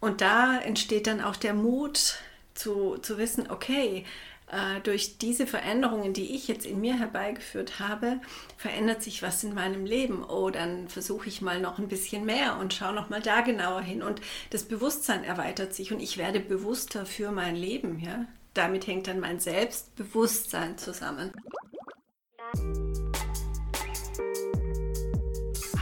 Und 0.00 0.20
da 0.22 0.58
entsteht 0.58 1.06
dann 1.06 1.20
auch 1.20 1.36
der 1.36 1.54
Mut 1.54 2.16
zu, 2.54 2.96
zu 2.98 3.18
wissen, 3.18 3.50
okay, 3.50 4.04
äh, 4.50 4.80
durch 4.80 5.18
diese 5.18 5.46
Veränderungen, 5.46 6.12
die 6.12 6.34
ich 6.34 6.48
jetzt 6.48 6.66
in 6.66 6.80
mir 6.80 6.98
herbeigeführt 6.98 7.78
habe, 7.78 8.20
verändert 8.56 9.02
sich 9.02 9.22
was 9.22 9.44
in 9.44 9.54
meinem 9.54 9.84
Leben. 9.84 10.24
Oh, 10.24 10.50
dann 10.50 10.88
versuche 10.88 11.28
ich 11.28 11.40
mal 11.40 11.60
noch 11.60 11.78
ein 11.78 11.88
bisschen 11.88 12.24
mehr 12.24 12.56
und 12.58 12.74
schaue 12.74 12.94
noch 12.94 13.10
mal 13.10 13.22
da 13.22 13.42
genauer 13.42 13.82
hin. 13.82 14.02
Und 14.02 14.20
das 14.50 14.64
Bewusstsein 14.64 15.22
erweitert 15.22 15.74
sich 15.74 15.92
und 15.92 16.00
ich 16.00 16.18
werde 16.18 16.40
bewusster 16.40 17.06
für 17.06 17.30
mein 17.30 17.54
Leben. 17.54 18.00
Ja? 18.00 18.24
Damit 18.54 18.86
hängt 18.86 19.06
dann 19.06 19.20
mein 19.20 19.38
Selbstbewusstsein 19.38 20.76
zusammen. 20.78 21.32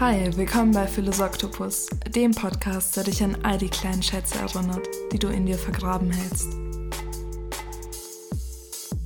Hi, 0.00 0.30
willkommen 0.36 0.70
bei 0.70 0.86
Philosoktopus, 0.86 1.88
dem 2.14 2.30
Podcast, 2.30 2.96
der 2.96 3.02
dich 3.02 3.20
an 3.20 3.36
all 3.42 3.58
die 3.58 3.68
kleinen 3.68 4.00
Schätze 4.00 4.38
erinnert, 4.38 4.86
die 5.10 5.18
du 5.18 5.26
in 5.26 5.44
dir 5.44 5.58
vergraben 5.58 6.12
hältst. 6.12 6.52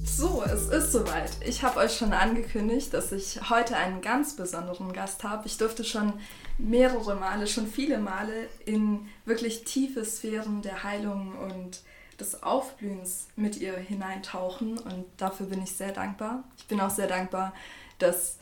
So, 0.05 0.43
es 0.43 0.69
ist 0.69 0.93
soweit. 0.93 1.31
Ich 1.47 1.63
habe 1.63 1.79
euch 1.81 1.97
schon 1.97 2.13
angekündigt, 2.13 2.93
dass 2.93 3.11
ich 3.11 3.41
heute 3.49 3.75
einen 3.75 4.03
ganz 4.03 4.37
besonderen 4.37 4.93
Gast 4.93 5.25
habe. 5.25 5.47
Ich 5.47 5.57
durfte 5.57 5.83
schon 5.83 6.13
mehrere 6.59 7.15
Male, 7.15 7.47
schon 7.47 7.69
viele 7.69 7.97
Male 7.97 8.51
in 8.67 9.09
wirklich 9.25 9.65
tiefe 9.65 10.05
Sphären 10.05 10.61
der 10.61 10.85
Heilung 10.85 11.33
und 11.39 11.81
des 12.21 12.43
Aufblühens 12.43 13.29
mit 13.35 13.57
ihr 13.57 13.79
hineintauchen 13.79 14.77
und 14.77 15.07
dafür 15.17 15.47
bin 15.47 15.63
ich 15.63 15.73
sehr 15.73 15.93
dankbar. 15.93 16.45
Ich 16.59 16.67
bin 16.67 16.83
auch 16.83 16.91
sehr 16.91 17.09
dankbar, 17.09 17.55
dass 17.99 18.37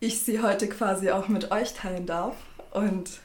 ich 0.00 0.22
sie 0.22 0.40
heute 0.40 0.68
quasi 0.68 1.10
auch 1.10 1.28
mit 1.28 1.52
euch 1.52 1.74
teilen 1.74 2.06
darf. 2.06 2.34
Und 2.72 3.20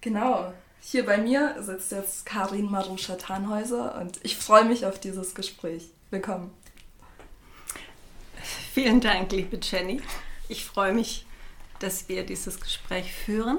genau, 0.00 0.52
hier 0.80 1.04
bei 1.04 1.18
mir 1.18 1.62
sitzt 1.62 1.92
jetzt 1.92 2.26
Karin 2.26 2.70
Maruscha 2.70 3.16
Tannhäuser 3.16 4.00
und 4.00 4.18
ich 4.22 4.36
freue 4.36 4.64
mich 4.64 4.86
auf 4.86 4.98
dieses 4.98 5.34
Gespräch. 5.34 5.90
Willkommen. 6.10 6.50
Vielen 8.72 9.00
Dank, 9.00 9.30
liebe 9.30 9.58
Jenny. 9.62 10.00
Ich 10.48 10.64
freue 10.64 10.94
mich, 10.94 11.26
dass 11.78 12.08
wir 12.08 12.24
dieses 12.24 12.58
Gespräch 12.58 13.12
führen. 13.12 13.58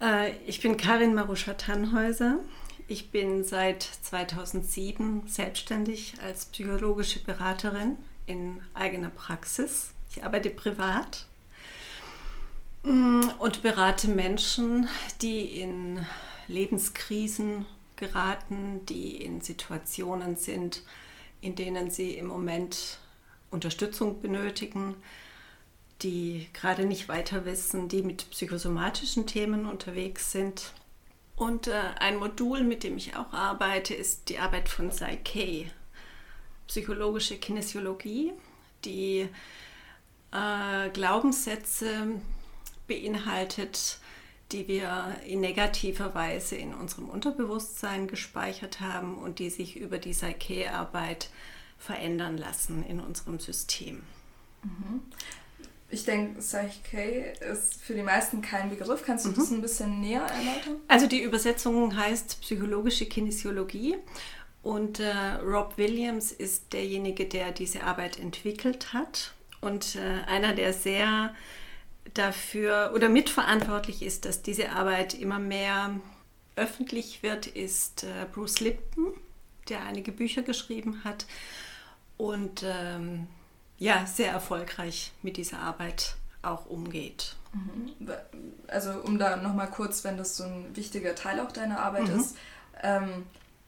Äh, 0.00 0.36
ich 0.46 0.60
bin 0.60 0.76
Karin 0.76 1.14
Maruscha 1.14 1.54
Tannhäuser. 1.54 2.38
Ich 2.86 3.10
bin 3.10 3.42
seit 3.42 3.82
2007 3.82 5.24
selbstständig 5.26 6.14
als 6.22 6.46
psychologische 6.46 7.18
Beraterin 7.24 7.96
in 8.26 8.60
eigener 8.74 9.10
Praxis 9.10 9.95
ich 10.16 10.24
arbeite 10.24 10.50
privat 10.50 11.26
mm, 12.82 13.28
und 13.38 13.62
berate 13.62 14.08
Menschen, 14.08 14.88
die 15.20 15.60
in 15.60 16.04
Lebenskrisen 16.48 17.66
geraten, 17.96 18.84
die 18.86 19.16
in 19.16 19.42
Situationen 19.42 20.36
sind, 20.36 20.82
in 21.42 21.54
denen 21.54 21.90
sie 21.90 22.14
im 22.14 22.26
Moment 22.26 22.98
Unterstützung 23.50 24.20
benötigen, 24.20 24.96
die 26.02 26.48
gerade 26.52 26.86
nicht 26.86 27.08
weiter 27.08 27.44
wissen, 27.44 27.88
die 27.88 28.02
mit 28.02 28.30
psychosomatischen 28.30 29.26
Themen 29.26 29.66
unterwegs 29.66 30.32
sind. 30.32 30.72
Und 31.36 31.68
äh, 31.68 31.80
ein 32.00 32.16
Modul, 32.16 32.62
mit 32.64 32.84
dem 32.84 32.96
ich 32.96 33.16
auch 33.16 33.32
arbeite, 33.34 33.94
ist 33.94 34.30
die 34.30 34.38
Arbeit 34.38 34.70
von 34.70 34.88
Psyche, 34.88 35.70
psychologische 36.66 37.36
Kinesiologie, 37.36 38.32
die 38.84 39.28
äh, 40.32 40.90
Glaubenssätze 40.90 42.20
beinhaltet, 42.86 43.98
die 44.52 44.68
wir 44.68 45.16
in 45.26 45.40
negativer 45.40 46.14
Weise 46.14 46.56
in 46.56 46.74
unserem 46.74 47.08
Unterbewusstsein 47.08 48.06
gespeichert 48.06 48.80
haben 48.80 49.18
und 49.18 49.38
die 49.38 49.50
sich 49.50 49.76
über 49.76 49.98
die 49.98 50.12
Psyche-Arbeit 50.12 51.30
verändern 51.78 52.38
lassen 52.38 52.84
in 52.86 53.00
unserem 53.00 53.40
System. 53.40 54.02
Mhm. 54.62 55.02
Ich 55.88 56.04
denke, 56.04 56.40
Psyche 56.40 57.34
ist 57.52 57.80
für 57.80 57.94
die 57.94 58.02
meisten 58.02 58.42
kein 58.42 58.70
Begriff. 58.70 59.04
Kannst 59.04 59.24
du 59.24 59.30
mhm. 59.30 59.34
das 59.34 59.50
ein 59.50 59.62
bisschen 59.62 60.00
näher 60.00 60.22
erläutern? 60.22 60.80
Also 60.88 61.06
die 61.06 61.22
Übersetzung 61.22 61.96
heißt 61.96 62.40
psychologische 62.40 63.06
Kinesiologie 63.06 63.96
und 64.62 64.98
äh, 64.98 65.12
Rob 65.44 65.76
Williams 65.76 66.32
ist 66.32 66.72
derjenige, 66.72 67.26
der 67.26 67.52
diese 67.52 67.84
Arbeit 67.84 68.18
entwickelt 68.18 68.92
hat 68.92 69.35
und 69.66 69.96
äh, 69.96 70.22
einer, 70.26 70.54
der 70.54 70.72
sehr 70.72 71.34
dafür 72.14 72.92
oder 72.94 73.08
mitverantwortlich 73.08 74.02
ist, 74.02 74.24
dass 74.24 74.42
diese 74.42 74.70
Arbeit 74.70 75.14
immer 75.14 75.38
mehr 75.38 75.90
öffentlich 76.54 77.22
wird, 77.22 77.46
ist 77.46 78.04
äh, 78.04 78.26
Bruce 78.32 78.60
Lipton, 78.60 79.12
der 79.68 79.82
einige 79.84 80.12
Bücher 80.12 80.42
geschrieben 80.42 81.02
hat 81.04 81.26
und 82.16 82.64
ähm, 82.64 83.26
ja, 83.78 84.06
sehr 84.06 84.30
erfolgreich 84.30 85.12
mit 85.22 85.36
dieser 85.36 85.58
Arbeit 85.58 86.14
auch 86.42 86.66
umgeht. 86.66 87.34
Mhm. 87.52 87.92
Also 88.68 88.92
um 88.92 89.18
da 89.18 89.36
nochmal 89.36 89.68
kurz, 89.68 90.04
wenn 90.04 90.16
das 90.16 90.36
so 90.36 90.44
ein 90.44 90.74
wichtiger 90.74 91.14
Teil 91.14 91.40
auch 91.40 91.52
deiner 91.52 91.80
Arbeit 91.80 92.08
mhm. 92.08 92.20
ist, 92.20 92.36
ähm, 92.82 93.26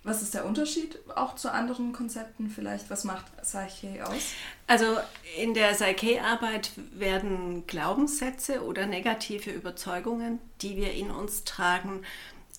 was 0.09 0.23
ist 0.23 0.35
der 0.35 0.45
Unterschied 0.45 0.99
auch 1.15 1.35
zu 1.35 1.53
anderen 1.53 1.93
Konzepten 1.93 2.51
vielleicht? 2.51 2.91
Was 2.91 3.05
macht 3.05 3.25
Psyche 3.43 4.07
aus? 4.07 4.33
Also 4.67 4.97
in 5.39 5.55
der 5.55 5.73
Psyche-Arbeit 5.73 6.73
werden 6.95 7.67
Glaubenssätze 7.67 8.65
oder 8.65 8.87
negative 8.87 9.51
Überzeugungen, 9.51 10.39
die 10.63 10.77
wir 10.77 10.93
in 10.93 11.11
uns 11.11 11.45
tragen, 11.45 12.03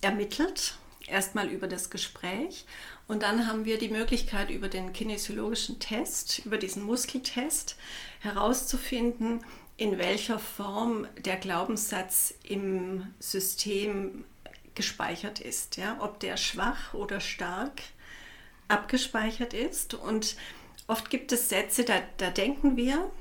ermittelt. 0.01 0.77
Erstmal 1.07 1.47
über 1.47 1.67
das 1.67 1.89
Gespräch. 1.89 2.65
Und 3.07 3.23
dann 3.23 3.47
haben 3.47 3.65
wir 3.65 3.79
die 3.79 3.89
Möglichkeit, 3.89 4.51
über 4.51 4.67
den 4.67 4.93
kinesiologischen 4.93 5.79
Test, 5.79 6.45
über 6.45 6.57
diesen 6.57 6.83
Muskeltest 6.83 7.75
herauszufinden, 8.19 9.43
in 9.77 9.97
welcher 9.97 10.37
Form 10.37 11.07
der 11.25 11.37
Glaubenssatz 11.37 12.33
im 12.43 13.07
System 13.19 14.25
gespeichert 14.79 15.41
ist, 15.41 15.75
ja, 15.75 15.97
ob 15.99 16.21
der 16.21 16.37
schwach 16.37 16.93
oder 16.93 17.19
stark 17.19 17.81
abgespeichert 18.69 19.53
ist. 19.53 19.93
Und 19.93 20.37
oft 20.87 21.09
gibt 21.09 21.33
es 21.33 21.49
Sätze, 21.49 21.83
da, 21.83 21.95
da 22.15 22.29
denken 22.29 22.77
wir, 22.77 23.11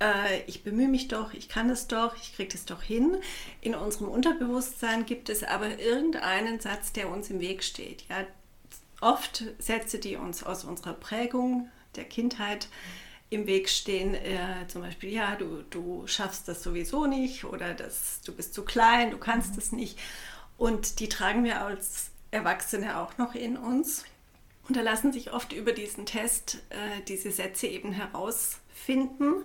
äh, 0.00 0.42
ich 0.48 0.64
bemühe 0.64 0.88
mich 0.88 1.06
doch, 1.06 1.32
ich 1.32 1.48
kann 1.48 1.70
es 1.70 1.86
doch, 1.86 2.16
ich 2.16 2.34
kriege 2.34 2.52
es 2.52 2.64
doch 2.64 2.82
hin. 2.82 3.16
In 3.60 3.76
unserem 3.76 4.08
Unterbewusstsein 4.08 5.06
gibt 5.06 5.28
es 5.28 5.44
aber 5.44 5.78
irgendeinen 5.78 6.58
Satz, 6.58 6.92
der 6.92 7.08
uns 7.08 7.30
im 7.30 7.38
Weg 7.38 7.62
steht. 7.62 8.02
Ja. 8.08 8.26
Oft 9.00 9.44
Sätze, 9.60 10.00
die 10.00 10.16
uns 10.16 10.42
aus 10.42 10.64
unserer 10.64 10.94
Prägung 10.94 11.68
der 11.94 12.06
Kindheit 12.06 12.66
im 13.30 13.46
Weg 13.46 13.68
stehen, 13.68 14.14
äh, 14.14 14.66
zum 14.66 14.82
Beispiel, 14.82 15.12
ja, 15.12 15.36
du, 15.36 15.62
du 15.70 16.08
schaffst 16.08 16.48
das 16.48 16.64
sowieso 16.64 17.06
nicht 17.06 17.44
oder 17.44 17.72
das, 17.72 18.20
du 18.24 18.32
bist 18.32 18.52
zu 18.52 18.64
klein, 18.64 19.12
du 19.12 19.18
kannst 19.18 19.56
es 19.56 19.70
mhm. 19.70 19.78
nicht. 19.78 19.98
Und 20.56 21.00
die 21.00 21.08
tragen 21.08 21.44
wir 21.44 21.62
als 21.62 22.10
Erwachsene 22.30 22.98
auch 22.98 23.18
noch 23.18 23.34
in 23.34 23.56
uns. 23.56 24.04
Und 24.68 24.76
da 24.76 24.80
lassen 24.80 25.12
sich 25.12 25.32
oft 25.32 25.52
über 25.52 25.72
diesen 25.72 26.06
Test 26.06 26.62
äh, 26.70 27.02
diese 27.06 27.30
Sätze 27.30 27.66
eben 27.66 27.92
herausfinden. 27.92 29.44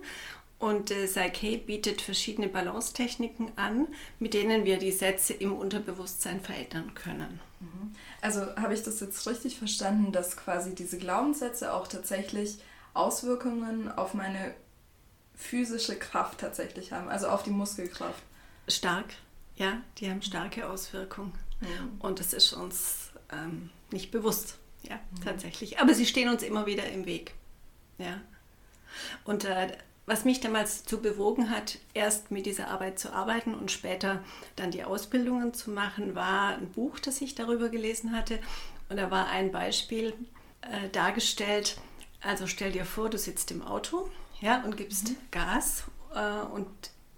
Und 0.58 0.90
äh, 0.90 1.06
Psyche 1.06 1.58
bietet 1.58 2.02
verschiedene 2.02 2.48
Balance-Techniken 2.48 3.52
an, 3.56 3.88
mit 4.18 4.34
denen 4.34 4.64
wir 4.64 4.78
die 4.78 4.92
Sätze 4.92 5.32
im 5.32 5.54
Unterbewusstsein 5.54 6.40
verändern 6.40 6.94
können. 6.94 7.40
Mhm. 7.60 7.94
Also 8.20 8.40
habe 8.56 8.74
ich 8.74 8.82
das 8.82 9.00
jetzt 9.00 9.26
richtig 9.26 9.58
verstanden, 9.58 10.12
dass 10.12 10.36
quasi 10.36 10.74
diese 10.74 10.98
Glaubenssätze 10.98 11.72
auch 11.72 11.88
tatsächlich 11.88 12.58
Auswirkungen 12.92 13.90
auf 13.90 14.14
meine 14.14 14.54
physische 15.34 15.96
Kraft 15.96 16.40
tatsächlich 16.40 16.92
haben, 16.92 17.08
also 17.08 17.28
auf 17.28 17.42
die 17.42 17.50
Muskelkraft? 17.50 18.22
Stark, 18.68 19.14
ja, 19.60 19.82
die 19.98 20.10
haben 20.10 20.22
starke 20.22 20.68
Auswirkungen. 20.68 21.32
Mhm. 21.60 22.00
Und 22.00 22.18
das 22.18 22.32
ist 22.32 22.54
uns 22.54 23.10
ähm, 23.30 23.68
nicht 23.92 24.10
bewusst, 24.10 24.56
ja, 24.82 24.96
mhm. 24.96 25.20
tatsächlich. 25.22 25.78
Aber 25.78 25.92
sie 25.94 26.06
stehen 26.06 26.30
uns 26.30 26.42
immer 26.42 26.64
wieder 26.64 26.86
im 26.86 27.04
Weg. 27.04 27.34
Ja. 27.98 28.22
Und 29.24 29.44
äh, 29.44 29.76
was 30.06 30.24
mich 30.24 30.40
damals 30.40 30.84
zu 30.84 31.02
bewogen 31.02 31.50
hat, 31.50 31.78
erst 31.92 32.30
mit 32.30 32.46
dieser 32.46 32.68
Arbeit 32.68 32.98
zu 32.98 33.12
arbeiten 33.12 33.54
und 33.54 33.70
später 33.70 34.24
dann 34.56 34.70
die 34.70 34.82
Ausbildungen 34.82 35.52
zu 35.52 35.70
machen, 35.70 36.14
war 36.14 36.56
ein 36.56 36.70
Buch, 36.70 36.98
das 36.98 37.20
ich 37.20 37.34
darüber 37.34 37.68
gelesen 37.68 38.16
hatte. 38.16 38.40
Und 38.88 38.96
da 38.96 39.10
war 39.10 39.28
ein 39.28 39.52
Beispiel 39.52 40.14
äh, 40.62 40.88
dargestellt. 40.88 41.76
Also 42.22 42.46
stell 42.46 42.72
dir 42.72 42.86
vor, 42.86 43.10
du 43.10 43.18
sitzt 43.18 43.50
im 43.50 43.62
Auto 43.62 44.10
ja, 44.40 44.64
und 44.64 44.78
gibst 44.78 45.10
mhm. 45.10 45.16
Gas 45.30 45.84
äh, 46.14 46.46
und 46.46 46.66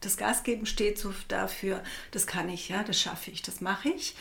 das 0.05 0.17
Gasgeben 0.17 0.67
steht 0.67 0.99
so 0.99 1.15
dafür, 1.29 1.83
das 2.11 2.27
kann 2.27 2.49
ich, 2.49 2.69
ja, 2.69 2.83
das 2.83 3.01
schaffe 3.01 3.31
ich, 3.31 3.43
das 3.43 3.61
mache 3.61 3.89
ich. 3.89 4.15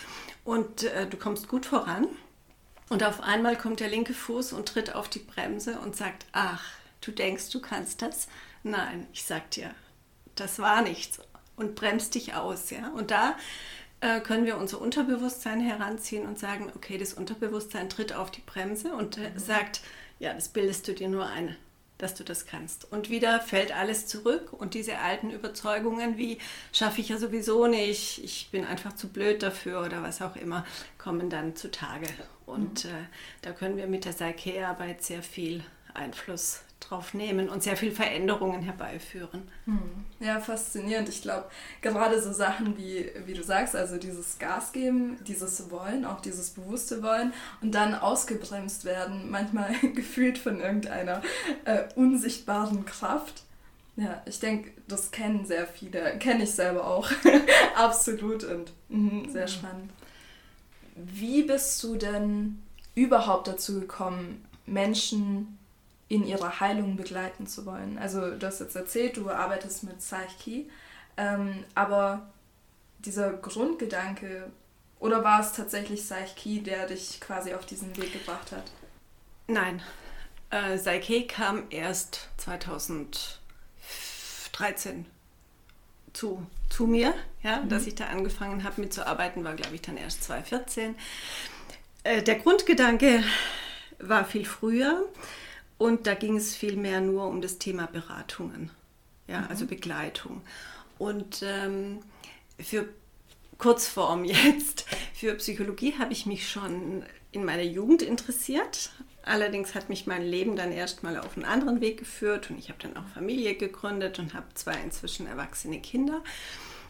Und 0.44 0.84
äh, 0.84 1.08
du 1.08 1.18
kommst 1.18 1.48
gut 1.48 1.66
voran. 1.66 2.08
Und 2.90 3.04
auf 3.04 3.22
einmal 3.22 3.56
kommt 3.56 3.80
der 3.80 3.88
linke 3.88 4.14
Fuß 4.14 4.54
und 4.54 4.68
tritt 4.68 4.96
auf 4.96 5.08
die 5.08 5.20
Bremse 5.20 5.80
und 5.80 5.96
sagt, 5.96 6.26
ach, 6.34 6.64
du 7.00 7.12
denkst, 7.12 7.50
du 7.50 7.62
kannst 7.62 8.02
das? 8.02 8.28
Nein, 8.64 9.08
ich 9.14 9.24
sag 9.24 9.50
dir, 9.52 9.74
das 10.36 10.60
war 10.60 10.82
nichts. 10.82 11.20
Und 11.56 11.76
bremst 11.76 12.16
dich 12.16 12.34
aus, 12.34 12.70
ja. 12.70 12.90
Und 12.90 13.12
da 13.12 13.36
äh, 14.02 14.20
können 14.20 14.46
wir 14.46 14.58
unser 14.58 14.82
Unterbewusstsein 14.82 15.62
heranziehen 15.62 16.26
und 16.26 16.40
sagen, 16.40 16.72
okay, 16.76 16.98
das 16.98 17.14
Unterbewusstsein 17.14 17.88
tritt 17.88 18.14
auf 18.14 18.32
die 18.32 18.42
Bremse 18.42 18.94
und 18.94 19.18
äh, 19.18 19.30
mhm. 19.30 19.40
sagt, 19.40 19.82
ja, 20.20 20.34
das 20.34 20.50
bildest 20.50 20.88
du 20.88 20.94
dir 20.94 21.08
nur 21.08 21.28
ein, 21.28 21.56
dass 22.02 22.14
du 22.16 22.24
das 22.24 22.46
kannst. 22.46 22.92
Und 22.92 23.10
wieder 23.10 23.40
fällt 23.40 23.76
alles 23.76 24.08
zurück 24.08 24.54
und 24.54 24.74
diese 24.74 24.98
alten 25.00 25.30
Überzeugungen 25.30 26.18
wie, 26.18 26.38
schaffe 26.74 27.02
ich 27.02 27.10
ja 27.10 27.18
sowieso 27.18 27.68
nicht, 27.68 28.24
ich 28.24 28.50
bin 28.52 28.66
einfach 28.66 28.94
zu 28.94 29.10
blöd 29.10 29.44
dafür 29.44 29.84
oder 29.84 30.02
was 30.04 30.22
auch 30.22 30.36
immer, 30.36 30.66
kommen 30.98 31.30
dann 31.30 31.56
zutage. 31.56 32.08
Und 32.46 32.86
mhm. 32.86 32.92
äh, 32.92 33.04
da 33.42 33.52
können 33.52 33.78
wir 33.78 33.88
mit 33.88 34.06
der 34.06 34.12
Psyche-Arbeit 34.12 35.04
sehr 35.04 35.24
viel 35.24 35.64
Einfluss 35.94 36.62
drauf 36.82 37.14
nehmen 37.14 37.50
und 37.50 37.64
sehr 37.64 37.78
viel 37.78 37.92
Veränderungen 37.92 38.62
herbeiführen. 38.62 39.50
Hm. 39.66 39.80
Ja, 40.20 40.40
faszinierend. 40.40 41.10
Ich 41.10 41.22
glaube, 41.22 41.46
gerade 41.82 42.22
so 42.22 42.34
Sachen 42.34 42.78
wie, 42.78 43.10
wie 43.26 43.34
du 43.34 43.44
sagst, 43.44 43.76
also 43.76 43.98
dieses 43.98 44.40
Gas 44.40 44.72
geben, 44.72 45.18
dieses 45.28 45.72
Wollen, 45.72 46.06
auch 46.06 46.22
dieses 46.22 46.50
bewusste 46.52 47.02
Wollen 47.02 47.34
und 47.62 47.74
dann 47.74 47.96
ausgebremst 47.96 48.86
werden, 48.86 49.30
manchmal 49.32 49.74
gefühlt 49.96 50.38
von 50.38 50.60
irgendeiner 50.60 51.22
äh, 51.66 51.84
unsichtbaren 51.96 52.86
Kraft. 52.86 53.44
Ja, 53.96 54.22
ich 54.26 54.40
denke, 54.40 54.72
das 54.88 55.12
kennen 55.12 55.46
sehr 55.46 55.68
viele, 55.68 56.18
kenne 56.18 56.44
ich 56.44 56.52
selber 56.52 56.88
auch. 56.88 57.10
Absolut 57.76 58.44
und 58.44 58.72
mh, 58.90 59.30
sehr 59.32 59.48
spannend. 59.48 59.92
Wie 60.96 61.44
bist 61.44 61.82
du 61.84 61.96
denn 61.96 62.62
überhaupt 62.96 63.48
dazu 63.48 63.80
gekommen, 63.80 64.46
Menschen 64.66 65.58
in 66.12 66.28
ihrer 66.28 66.60
Heilung 66.60 66.98
begleiten 66.98 67.48
zu 67.48 67.66
wollen. 67.66 67.98
Also 67.98 68.36
du 68.36 68.46
hast 68.46 68.60
jetzt 68.60 68.76
erzählt, 68.76 69.16
du 69.16 69.30
arbeitest 69.30 69.84
mit 69.84 70.00
Psyche, 70.00 70.66
ähm, 71.16 71.64
aber 71.74 72.30
dieser 73.00 73.32
Grundgedanke, 73.32 74.52
oder 75.00 75.24
war 75.24 75.40
es 75.40 75.54
tatsächlich 75.54 76.02
Psyche, 76.02 76.64
der 76.64 76.88
dich 76.88 77.22
quasi 77.22 77.54
auf 77.54 77.66
diesen 77.66 77.96
Weg 77.96 78.12
gebracht 78.12 78.52
hat? 78.52 78.66
Nein, 79.48 79.82
äh, 80.50 80.78
Psyche 80.78 81.28
kam 81.28 81.64
erst 81.70 82.28
2013 82.38 85.06
zu, 86.12 86.46
zu 86.70 86.88
mir, 86.88 87.14
ja, 87.42 87.62
mhm. 87.62 87.70
dass 87.70 87.88
ich 87.88 87.96
da 87.96 88.08
angefangen 88.08 88.66
habe 88.66 88.82
mitzuarbeiten, 88.82 89.46
war 89.46 89.56
glaube 89.56 89.76
ich 89.76 89.82
dann 89.82 89.96
erst 89.96 90.26
2014. 90.26 90.94
Äh, 92.04 92.22
der 92.22 92.36
Grundgedanke 92.36 93.24
war 94.00 94.26
viel 94.26 94.44
früher. 94.44 95.08
Und 95.82 96.06
da 96.06 96.14
ging 96.14 96.38
es 96.38 96.56
vielmehr 96.56 97.02
nur 97.02 97.26
um 97.26 97.42
das 97.42 97.58
Thema 97.58 97.88
Beratungen, 97.88 98.70
ja, 99.28 99.40
mhm. 99.42 99.48
also 99.50 99.66
Begleitung. 99.66 100.44
Und 101.00 101.42
ähm, 101.42 102.02
für 102.60 102.88
Kurzform 103.58 104.24
jetzt, 104.26 104.86
für 105.16 105.34
Psychologie 105.34 105.96
habe 105.98 106.14
ich 106.14 106.28
mich 106.28 106.48
schon 106.48 107.04
in 107.32 107.44
meiner 107.46 107.64
Jugend 107.64 108.04
interessiert. 108.04 108.92
Allerdings 109.24 109.74
hat 109.74 109.90
mich 109.90 110.06
mein 110.06 110.22
Leben 110.22 110.56
dann 110.56 110.72
erstmal 110.72 111.18
auf 111.18 111.36
einen 111.36 111.46
anderen 111.46 111.82
Weg 111.82 111.98
geführt 111.98 112.52
und 112.52 112.60
ich 112.60 112.70
habe 112.70 112.78
dann 112.80 112.96
auch 112.96 113.08
Familie 113.16 113.56
gegründet 113.56 114.20
und 114.20 114.36
habe 114.36 114.54
zwei 114.54 114.76
inzwischen 114.84 115.26
erwachsene 115.26 115.82
Kinder. 115.82 116.24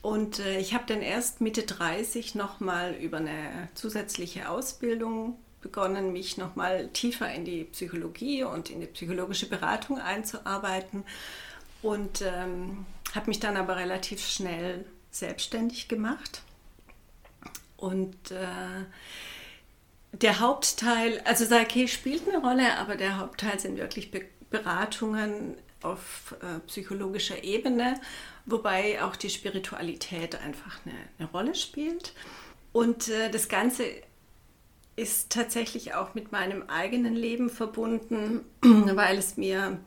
Und 0.01 0.39
äh, 0.39 0.59
ich 0.59 0.73
habe 0.73 0.83
dann 0.87 1.01
erst 1.01 1.39
Mitte 1.39 1.63
30 1.63 2.35
nochmal 2.35 2.93
über 2.95 3.19
eine 3.19 3.69
zusätzliche 3.73 4.49
Ausbildung 4.49 5.37
begonnen, 5.61 6.11
mich 6.11 6.37
nochmal 6.37 6.89
tiefer 6.89 7.31
in 7.33 7.45
die 7.45 7.65
Psychologie 7.65 8.43
und 8.43 8.69
in 8.69 8.81
die 8.81 8.87
psychologische 8.87 9.47
Beratung 9.47 9.99
einzuarbeiten 9.99 11.03
und 11.81 12.21
ähm, 12.21 12.85
habe 13.13 13.27
mich 13.27 13.39
dann 13.39 13.57
aber 13.57 13.75
relativ 13.75 14.25
schnell 14.25 14.85
selbstständig 15.11 15.87
gemacht. 15.87 16.41
Und 17.77 18.31
äh, 18.31 18.85
der 20.13 20.39
Hauptteil, 20.39 21.21
also 21.25 21.45
Psyche 21.45 21.87
spielt 21.87 22.27
eine 22.27 22.39
Rolle, 22.39 22.77
aber 22.77 22.95
der 22.95 23.17
Hauptteil 23.17 23.59
sind 23.59 23.77
wirklich 23.77 24.11
Be 24.11 24.25
Beratungen 24.49 25.55
auf 25.81 26.35
äh, 26.41 26.59
psychologischer 26.67 27.41
Ebene, 27.41 27.99
wobei 28.45 29.01
auch 29.01 29.15
die 29.15 29.29
Spiritualität 29.29 30.35
einfach 30.35 30.85
eine, 30.85 30.93
eine 31.17 31.29
Rolle 31.29 31.55
spielt. 31.55 32.13
Und 32.73 33.07
äh, 33.07 33.31
das 33.31 33.47
Ganze 33.47 33.85
ist 35.01 35.31
tatsächlich 35.31 35.95
auch 35.95 36.13
mit 36.13 36.31
meinem 36.31 36.69
eigenen 36.69 37.15
Leben 37.15 37.49
verbunden, 37.49 38.41
weil 38.61 39.17
es 39.17 39.35
mir 39.35 39.79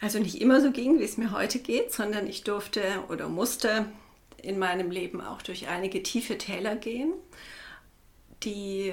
also 0.00 0.18
nicht 0.18 0.40
immer 0.40 0.60
so 0.60 0.72
ging, 0.72 0.98
wie 0.98 1.04
es 1.04 1.16
mir 1.16 1.30
heute 1.30 1.60
geht, 1.60 1.92
sondern 1.92 2.26
ich 2.26 2.42
durfte 2.42 2.82
oder 3.08 3.28
musste 3.28 3.86
in 4.42 4.58
meinem 4.58 4.90
Leben 4.90 5.20
auch 5.20 5.42
durch 5.42 5.68
einige 5.68 6.02
tiefe 6.02 6.38
Täler 6.38 6.74
gehen, 6.74 7.12
die, 8.42 8.92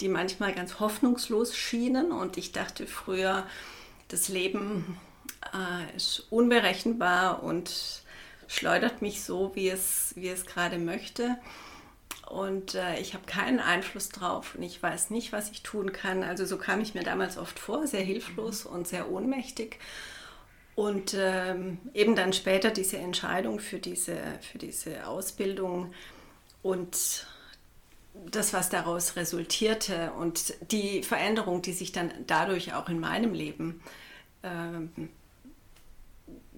die 0.00 0.08
manchmal 0.08 0.54
ganz 0.54 0.80
hoffnungslos 0.80 1.56
schienen. 1.56 2.12
Und 2.12 2.36
ich 2.36 2.52
dachte 2.52 2.86
früher, 2.86 3.46
das 4.08 4.28
Leben 4.28 4.98
äh, 5.54 5.96
ist 5.96 6.26
unberechenbar 6.30 7.42
und 7.42 8.02
schleudert 8.46 9.00
mich 9.00 9.22
so, 9.24 9.52
wie 9.54 9.70
es, 9.70 10.12
wie 10.14 10.28
es 10.28 10.44
gerade 10.44 10.78
möchte 10.78 11.38
und 12.28 12.74
äh, 12.74 13.00
ich 13.00 13.14
habe 13.14 13.24
keinen 13.24 13.58
Einfluss 13.58 14.10
drauf 14.10 14.54
und 14.54 14.62
ich 14.62 14.82
weiß 14.82 15.10
nicht, 15.10 15.32
was 15.32 15.50
ich 15.50 15.62
tun 15.62 15.92
kann. 15.92 16.22
Also 16.22 16.44
so 16.44 16.58
kam 16.58 16.80
ich 16.80 16.94
mir 16.94 17.02
damals 17.02 17.38
oft 17.38 17.58
vor, 17.58 17.86
sehr 17.86 18.02
hilflos 18.02 18.64
mhm. 18.64 18.72
und 18.72 18.88
sehr 18.88 19.10
ohnmächtig. 19.10 19.78
Und 20.74 21.14
ähm, 21.18 21.78
eben 21.94 22.14
dann 22.14 22.32
später 22.32 22.70
diese 22.70 22.98
Entscheidung 22.98 23.58
für 23.60 23.78
diese, 23.78 24.18
für 24.52 24.58
diese 24.58 25.06
Ausbildung 25.06 25.92
und 26.62 27.26
das, 28.30 28.52
was 28.52 28.68
daraus 28.68 29.16
resultierte 29.16 30.12
und 30.12 30.54
die 30.70 31.02
Veränderung, 31.02 31.62
die 31.62 31.72
sich 31.72 31.92
dann 31.92 32.12
dadurch 32.26 32.74
auch 32.74 32.88
in 32.88 33.00
meinem 33.00 33.32
Leben 33.32 33.80
ähm, 34.42 35.08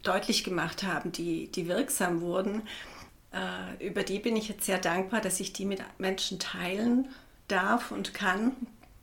deutlich 0.03 0.43
gemacht 0.43 0.83
haben, 0.83 1.13
die, 1.13 1.49
die 1.49 1.69
wirksam 1.69 2.23
wurden, 2.23 2.63
äh, 3.33 3.87
über 3.87 4.03
die 4.03 4.19
bin 4.19 4.37
ich 4.37 4.49
jetzt 4.49 4.65
sehr 4.65 4.79
dankbar, 4.79 5.21
dass 5.21 5.41
ich 5.41 5.53
die 5.53 5.65
mit 5.65 5.81
Menschen 5.99 6.39
teilen 6.39 7.09
darf 7.49 7.91
und 7.91 8.15
kann 8.15 8.53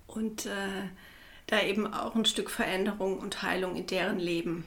und 0.08 0.46
äh, 0.46 0.90
da 1.48 1.62
eben 1.62 1.92
auch 1.94 2.16
ein 2.16 2.26
Stück 2.26 2.50
Veränderung 2.50 3.20
und 3.20 3.42
Heilung 3.42 3.76
in 3.76 3.88
deren 3.88 4.20
Leben 4.20 4.66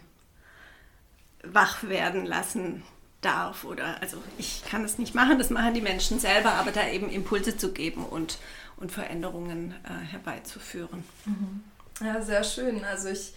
wach 1.42 1.82
werden 1.84 2.26
lassen 2.26 2.82
darf 3.20 3.64
oder 3.64 4.00
also 4.00 4.16
ich 4.38 4.64
kann 4.64 4.84
es 4.84 4.98
nicht 4.98 5.14
machen, 5.14 5.38
das 5.38 5.50
machen 5.50 5.74
die 5.74 5.82
Menschen 5.82 6.18
selber, 6.18 6.52
aber 6.52 6.70
da 6.70 6.88
eben 6.88 7.10
Impulse 7.10 7.56
zu 7.56 7.72
geben 7.72 8.04
und, 8.04 8.38
und 8.76 8.92
Veränderungen 8.92 9.74
äh, 9.84 10.06
herbeizuführen. 10.06 11.04
Mhm. 11.26 11.62
Ja, 12.02 12.22
sehr 12.22 12.44
schön. 12.44 12.82
Also 12.84 13.08
ich 13.08 13.34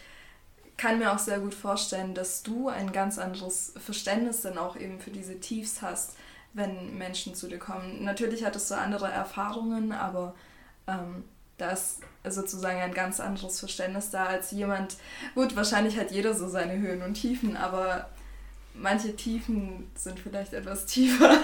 kann 0.78 1.00
mir 1.00 1.14
auch 1.14 1.20
sehr 1.20 1.40
gut 1.40 1.54
vorstellen, 1.54 2.14
dass 2.14 2.44
du 2.44 2.70
ein 2.70 2.92
ganz 2.92 3.18
anderes 3.18 3.74
Verständnis 3.78 4.42
dann 4.42 4.58
auch 4.58 4.76
eben 4.76 5.00
für 5.00 5.12
diese 5.12 5.40
Tiefs 5.40 5.82
hast, 5.82 6.16
wenn 6.54 6.98
Menschen 6.98 7.36
zu 7.36 7.48
dir 7.48 7.60
kommen. 7.60 8.04
Natürlich 8.04 8.44
hattest 8.44 8.70
du 8.72 8.76
andere 8.76 9.12
Erfahrungen, 9.12 9.92
aber 9.92 10.36
ähm, 10.88 11.24
da 11.58 11.72
ist 11.72 12.00
sozusagen 12.28 12.80
ein 12.80 12.94
ganz 12.94 13.20
anderes 13.20 13.60
Verständnis 13.60 14.10
da 14.10 14.26
als 14.26 14.52
jemand. 14.52 14.98
Gut, 15.36 15.56
wahrscheinlich 15.56 15.98
hat 15.98 16.12
jeder 16.12 16.34
so 16.34 16.48
seine 16.48 16.78
Höhen 16.78 17.02
und 17.04 17.14
Tiefen, 17.14 17.56
aber 17.56 18.10
manche 18.74 19.16
Tiefen 19.16 19.90
sind 19.96 20.20
vielleicht 20.20 20.54
etwas 20.54 20.86
tiefer, 20.86 21.32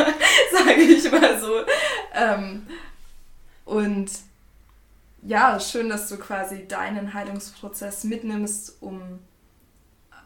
sage 0.52 0.82
ich 0.82 1.12
mal 1.12 1.40
so. 1.40 1.54
Ähm, 2.14 2.68
und 3.66 4.10
ja, 5.24 5.60
schön, 5.60 5.90
dass 5.90 6.10
du 6.10 6.18
quasi 6.18 6.68
deinen 6.68 7.14
Heilungsprozess 7.14 8.04
mitnimmst, 8.04 8.82
um 8.82 9.20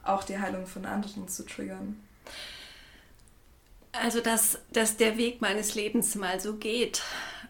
auch 0.03 0.23
die 0.23 0.37
Heilung 0.37 0.67
von 0.67 0.85
anderen 0.85 1.27
zu 1.27 1.45
triggern. 1.45 1.99
Also, 3.91 4.21
dass, 4.21 4.59
dass 4.71 4.97
der 4.97 5.17
Weg 5.17 5.41
meines 5.41 5.75
Lebens 5.75 6.15
mal 6.15 6.39
so 6.39 6.55
geht, 6.55 7.03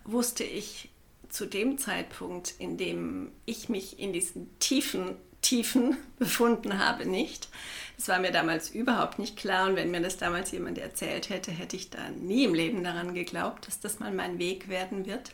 wusste 0.03 0.43
ich 0.43 0.89
zu 1.29 1.45
dem 1.45 1.77
Zeitpunkt, 1.77 2.53
in 2.59 2.77
dem 2.77 3.31
ich 3.45 3.69
mich 3.69 4.00
in 4.00 4.13
diesen 4.13 4.57
tiefen 4.59 5.15
Tiefen 5.43 5.97
befunden 6.19 6.79
habe, 6.79 7.05
nicht. 7.05 7.50
Das 7.97 8.07
war 8.07 8.17
mir 8.17 8.31
damals 8.31 8.71
überhaupt 8.71 9.19
nicht 9.19 9.38
klar 9.38 9.69
und 9.69 9.75
wenn 9.75 9.91
mir 9.91 10.01
das 10.01 10.17
damals 10.17 10.51
jemand 10.51 10.79
erzählt 10.79 11.29
hätte, 11.29 11.51
hätte 11.51 11.75
ich 11.75 11.91
da 11.91 12.09
nie 12.09 12.45
im 12.45 12.55
Leben 12.55 12.83
daran 12.83 13.13
geglaubt, 13.13 13.67
dass 13.67 13.79
das 13.79 14.00
mal 14.00 14.12
mein 14.12 14.39
Weg 14.39 14.67
werden 14.67 15.05
wird. 15.05 15.31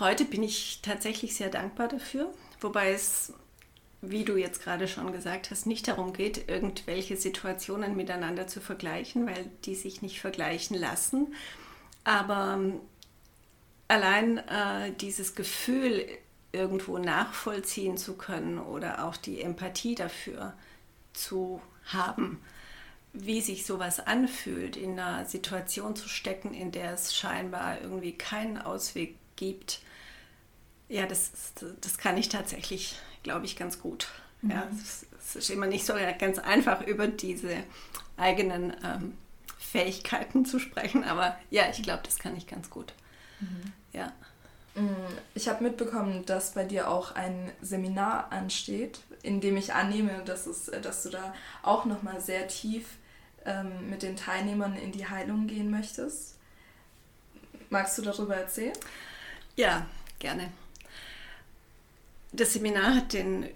Heute 0.00 0.24
bin 0.24 0.42
ich 0.42 0.80
tatsächlich 0.82 1.36
sehr 1.36 1.50
dankbar 1.50 1.86
dafür, 1.86 2.32
wobei 2.60 2.92
es, 2.92 3.32
wie 4.00 4.24
du 4.24 4.36
jetzt 4.36 4.60
gerade 4.60 4.88
schon 4.88 5.12
gesagt 5.12 5.52
hast, 5.52 5.66
nicht 5.66 5.86
darum 5.86 6.12
geht, 6.12 6.48
irgendwelche 6.48 7.16
Situationen 7.16 7.96
miteinander 7.96 8.48
zu 8.48 8.60
vergleichen, 8.60 9.26
weil 9.26 9.48
die 9.64 9.76
sich 9.76 10.02
nicht 10.02 10.20
vergleichen 10.20 10.76
lassen. 10.76 11.32
Aber 12.02 12.54
ähm, 12.54 12.80
allein 13.86 14.38
äh, 14.38 14.92
dieses 15.00 15.36
Gefühl, 15.36 16.04
irgendwo 16.50 16.98
nachvollziehen 16.98 17.96
zu 17.96 18.14
können 18.14 18.58
oder 18.58 19.04
auch 19.04 19.16
die 19.16 19.40
Empathie 19.40 19.94
dafür 19.94 20.54
zu 21.12 21.60
haben, 21.86 22.40
wie 23.12 23.40
sich 23.40 23.64
sowas 23.64 24.00
anfühlt, 24.00 24.76
in 24.76 24.98
einer 24.98 25.24
Situation 25.26 25.94
zu 25.94 26.08
stecken, 26.08 26.52
in 26.52 26.72
der 26.72 26.94
es 26.94 27.14
scheinbar 27.14 27.80
irgendwie 27.80 28.12
keinen 28.12 28.58
Ausweg 28.58 29.16
gibt, 29.36 29.80
ja, 30.88 31.06
das, 31.06 31.30
das 31.80 31.98
kann 31.98 32.16
ich 32.16 32.28
tatsächlich, 32.28 32.96
glaube 33.22 33.46
ich, 33.46 33.56
ganz 33.56 33.80
gut. 33.80 34.08
Mhm. 34.42 34.50
Ja, 34.50 34.68
es, 34.72 35.06
es, 35.18 35.36
ist 35.36 35.50
immer 35.50 35.66
nicht 35.66 35.86
so 35.86 35.94
ganz 36.18 36.38
einfach, 36.38 36.82
über 36.86 37.06
diese 37.06 37.56
eigenen 38.16 38.74
ähm, 38.84 39.16
Fähigkeiten 39.58 40.44
zu 40.44 40.58
sprechen, 40.58 41.04
aber 41.04 41.36
ja, 41.50 41.64
ich 41.70 41.82
glaube, 41.82 42.02
das 42.04 42.18
kann 42.18 42.36
ich 42.36 42.46
ganz 42.46 42.70
gut. 42.70 42.92
Mhm. 43.40 43.72
Ja. 43.92 44.12
Mm, 44.74 45.18
ich 45.34 45.48
habe 45.48 45.64
mitbekommen, 45.64 46.24
dass 46.26 46.52
bei 46.52 46.64
dir 46.64 46.88
auch 46.88 47.14
ein 47.14 47.50
Seminar 47.62 48.30
ansteht, 48.30 49.00
in 49.22 49.40
dem 49.40 49.56
ich 49.56 49.72
annehme, 49.72 50.22
dass, 50.24 50.46
es, 50.46 50.70
dass 50.82 51.02
du 51.02 51.10
da 51.10 51.34
auch 51.62 51.86
nochmal 51.86 52.20
sehr 52.20 52.46
tief 52.48 52.86
ähm, 53.44 53.88
mit 53.90 54.02
den 54.02 54.16
Teilnehmern 54.16 54.76
in 54.76 54.92
die 54.92 55.08
Heilung 55.08 55.46
gehen 55.46 55.70
möchtest. 55.70 56.36
Magst 57.70 57.96
du 57.98 58.02
darüber 58.02 58.36
erzählen? 58.36 58.76
Ja, 59.56 59.86
gerne. 60.18 60.52
Das 62.32 62.52
Seminar 62.52 62.96
hat 62.96 63.12
den, 63.12 63.48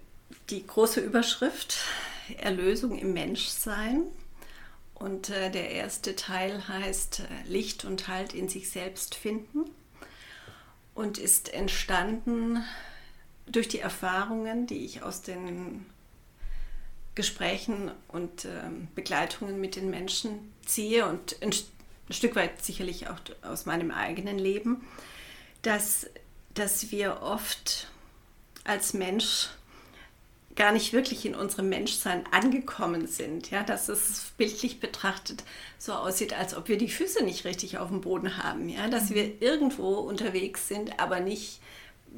die 0.51 0.67
große 0.67 1.01
Überschrift 1.01 1.79
Erlösung 2.37 2.99
im 2.99 3.13
Menschsein. 3.13 4.05
Und 4.95 5.31
äh, 5.31 5.51
der 5.51 5.71
erste 5.71 6.17
Teil 6.17 6.67
heißt 6.67 7.21
äh, 7.21 7.49
Licht 7.49 7.85
und 7.85 8.09
Halt 8.09 8.35
in 8.35 8.49
sich 8.49 8.71
selbst 8.71 9.15
finden 9.15 9.71
und 10.95 11.19
ist 11.19 11.55
entstanden 11.55 12.65
durch 13.47 13.69
die 13.69 13.79
Erfahrungen, 13.79 14.67
die 14.67 14.85
ich 14.85 15.03
aus 15.03 15.23
den 15.23 15.87
Gesprächen 17.15 17.93
und 18.09 18.45
äh, 18.45 18.49
Begleitungen 18.97 19.61
mit 19.61 19.77
den 19.77 19.91
Menschen 19.91 20.53
ziehe 20.67 21.07
und 21.07 21.41
ein, 21.43 21.51
ein, 21.51 22.13
Stück 22.13 22.35
weit 22.35 22.65
sicherlich 22.65 23.09
auch 23.09 23.19
aus 23.43 23.67
meinem 23.67 23.91
eigenen 23.93 24.39
Leben, 24.39 24.85
dass, 25.63 26.07
dass 26.55 26.91
wir 26.91 27.23
oft 27.23 27.89
als 28.65 28.95
Mensch 28.95 29.49
gar 30.59 30.73
nicht 30.73 30.93
wirklich 30.93 31.25
in 31.25 31.37
unserem 31.37 31.69
Menschsein 31.69 32.25
angekommen 32.33 33.07
sind. 33.07 33.51
Ja, 33.51 33.63
dass 33.63 33.89
es 33.89 34.33
bildlich 34.37 34.81
betrachtet 34.81 35.45
so 35.79 35.93
aussieht, 35.93 36.35
als 36.37 36.55
ob 36.57 36.69
wir 36.69 36.77
die 36.77 36.89
Füße 36.89 37.25
nicht 37.25 37.45
richtig 37.45 37.79
auf 37.79 37.89
dem 37.89 38.01
Boden 38.01 38.43
haben. 38.43 38.69
Ja, 38.69 38.89
dass 38.89 39.11
mhm. 39.11 39.15
wir 39.15 39.43
irgendwo 39.43 39.95
unterwegs 39.95 40.67
sind, 40.69 40.99
aber 41.01 41.21
nicht 41.21 41.61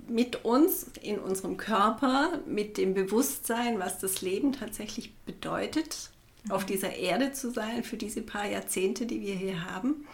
mit 0.08 0.44
uns, 0.44 0.86
in 1.02 1.18
unserem 1.18 1.58
Körper, 1.58 2.40
mit 2.46 2.78
dem 2.78 2.94
Bewusstsein, 2.94 3.78
was 3.78 3.98
das 3.98 4.22
Leben 4.22 4.52
tatsächlich 4.52 5.14
bedeutet, 5.26 6.10
mhm. 6.44 6.52
auf 6.52 6.64
dieser 6.64 6.94
Erde 6.94 7.32
zu 7.32 7.50
sein 7.50 7.84
für 7.84 7.98
diese 7.98 8.22
paar 8.22 8.46
Jahrzehnte, 8.46 9.04
die 9.04 9.20
wir 9.20 9.34
hier 9.34 9.66
haben. 9.66 10.06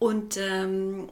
Und 0.00 0.36
ähm, 0.36 1.08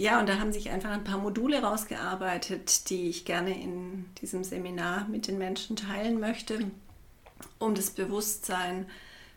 ja, 0.00 0.18
und 0.18 0.28
da 0.30 0.38
haben 0.38 0.52
sich 0.52 0.70
einfach 0.70 0.90
ein 0.90 1.04
paar 1.04 1.18
Module 1.18 1.62
rausgearbeitet, 1.62 2.88
die 2.88 3.10
ich 3.10 3.26
gerne 3.26 3.60
in 3.60 4.06
diesem 4.22 4.44
Seminar 4.44 5.06
mit 5.08 5.26
den 5.26 5.36
Menschen 5.36 5.76
teilen 5.76 6.20
möchte, 6.20 6.70
um 7.58 7.74
das 7.74 7.90
Bewusstsein 7.90 8.86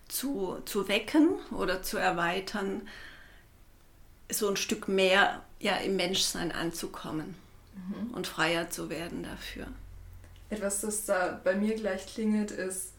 zu, 0.07 0.57
zu 0.63 0.87
wecken 0.87 1.31
oder 1.51 1.83
zu 1.83 1.97
erweitern, 1.97 2.87
so 4.31 4.47
ein 4.47 4.55
Stück 4.55 4.87
mehr 4.87 5.43
ja, 5.59 5.75
im 5.75 5.97
Menschsein 5.97 6.53
anzukommen 6.53 7.35
mhm. 7.75 8.13
und 8.13 8.25
freier 8.25 8.69
zu 8.69 8.89
werden 8.89 9.23
dafür. 9.23 9.67
Etwas, 10.49 10.79
das 10.79 11.03
da 11.03 11.41
bei 11.43 11.55
mir 11.55 11.75
gleich 11.75 12.05
klingelt, 12.05 12.51
ist, 12.51 12.93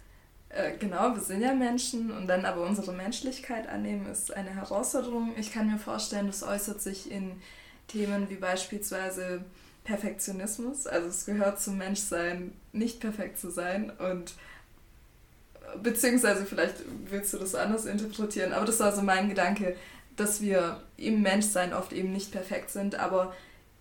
äh, 0.54 0.76
genau, 0.78 1.14
wir 1.14 1.20
sind 1.20 1.42
ja 1.42 1.52
Menschen 1.52 2.10
und 2.10 2.26
dann 2.26 2.44
aber 2.44 2.62
unsere 2.62 2.92
Menschlichkeit 2.92 3.68
annehmen, 3.68 4.06
ist 4.06 4.32
eine 4.34 4.54
Herausforderung. 4.54 5.32
Ich 5.36 5.52
kann 5.52 5.70
mir 5.70 5.78
vorstellen, 5.78 6.26
das 6.28 6.42
äußert 6.42 6.80
sich 6.80 7.10
in 7.10 7.32
Themen 7.88 8.30
wie 8.30 8.36
beispielsweise 8.36 9.44
Perfektionismus. 9.84 10.86
Also 10.86 11.08
es 11.08 11.26
gehört 11.26 11.60
zum 11.60 11.76
Menschsein, 11.78 12.52
nicht 12.72 13.00
perfekt 13.00 13.38
zu 13.38 13.50
sein 13.50 13.90
und 13.90 14.34
beziehungsweise 15.82 16.46
vielleicht 16.46 16.76
willst 17.06 17.34
du 17.34 17.38
das 17.38 17.54
anders 17.54 17.84
interpretieren, 17.84 18.52
aber 18.52 18.64
das 18.64 18.80
war 18.80 18.94
so 18.94 19.02
mein 19.02 19.28
Gedanke, 19.28 19.76
dass 20.16 20.40
wir 20.40 20.80
im 20.96 21.22
Menschsein 21.22 21.72
oft 21.72 21.92
eben 21.92 22.12
nicht 22.12 22.30
perfekt 22.30 22.70
sind, 22.70 22.94
aber 22.94 23.34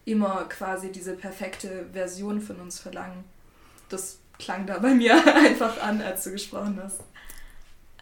immer 0.05 0.45
quasi 0.49 0.91
diese 0.91 1.13
perfekte 1.13 1.85
Version 1.93 2.41
von 2.41 2.59
uns 2.59 2.79
verlangen. 2.79 3.23
Das 3.89 4.17
klang 4.43 4.65
da 4.65 4.79
bei 4.79 4.93
mir 4.93 5.15
einfach 5.35 5.81
an, 5.81 6.01
als 6.01 6.23
du 6.23 6.31
gesprochen 6.31 6.79
hast. 6.83 7.01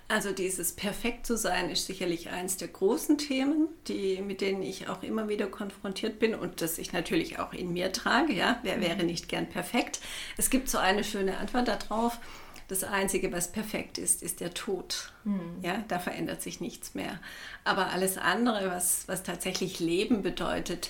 Also 0.07 0.33
dieses 0.33 0.73
perfekt 0.73 1.25
zu 1.25 1.37
sein 1.37 1.69
ist 1.69 1.85
sicherlich 1.85 2.31
eines 2.31 2.57
der 2.57 2.67
großen 2.67 3.17
Themen, 3.17 3.69
die, 3.87 4.21
mit 4.21 4.41
denen 4.41 4.61
ich 4.61 4.89
auch 4.89 5.03
immer 5.03 5.29
wieder 5.29 5.47
konfrontiert 5.47 6.19
bin 6.19 6.35
und 6.35 6.59
das 6.61 6.79
ich 6.79 6.91
natürlich 6.91 7.39
auch 7.39 7.53
in 7.53 7.71
mir 7.71 7.93
trage. 7.93 8.33
Ja, 8.33 8.59
wer 8.63 8.75
mhm. 8.75 8.81
wäre 8.81 9.03
nicht 9.03 9.29
gern 9.29 9.47
perfekt? 9.47 10.01
Es 10.35 10.49
gibt 10.49 10.67
so 10.67 10.79
eine 10.79 11.05
schöne 11.05 11.37
Antwort 11.37 11.69
darauf. 11.69 12.19
Das 12.67 12.83
Einzige, 12.83 13.31
was 13.31 13.53
perfekt 13.53 13.97
ist, 13.97 14.21
ist 14.21 14.41
der 14.41 14.53
Tod. 14.53 15.13
Mhm. 15.23 15.59
Ja, 15.61 15.81
da 15.87 15.97
verändert 15.97 16.41
sich 16.41 16.59
nichts 16.59 16.93
mehr. 16.93 17.17
Aber 17.63 17.91
alles 17.91 18.17
andere, 18.17 18.69
was, 18.69 19.07
was 19.07 19.23
tatsächlich 19.23 19.79
Leben 19.79 20.23
bedeutet, 20.23 20.89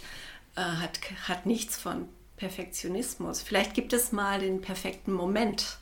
äh, 0.56 0.62
hat, 0.62 1.00
hat 1.28 1.46
nichts 1.46 1.78
von 1.78 2.10
Perfektionismus. 2.42 3.44
Vielleicht 3.44 3.76
gibt 3.76 3.94
es 3.94 4.12
mal 4.12 4.40
den 4.40 4.62
perfekten 4.62 5.14
Moment, 5.14 5.78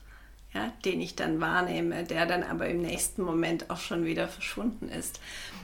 ja, 0.54 0.74
den 0.84 1.00
ich 1.00 1.16
dann 1.16 1.40
wahrnehme, 1.40 2.04
der 2.04 2.26
dann 2.26 2.44
aber 2.44 2.68
im 2.68 2.82
nächsten 2.82 3.22
Moment 3.24 3.70
auch 3.70 3.80
schon 3.80 4.04
wieder 4.04 4.28
verschwunden 4.28 4.90
ist. 4.90 5.22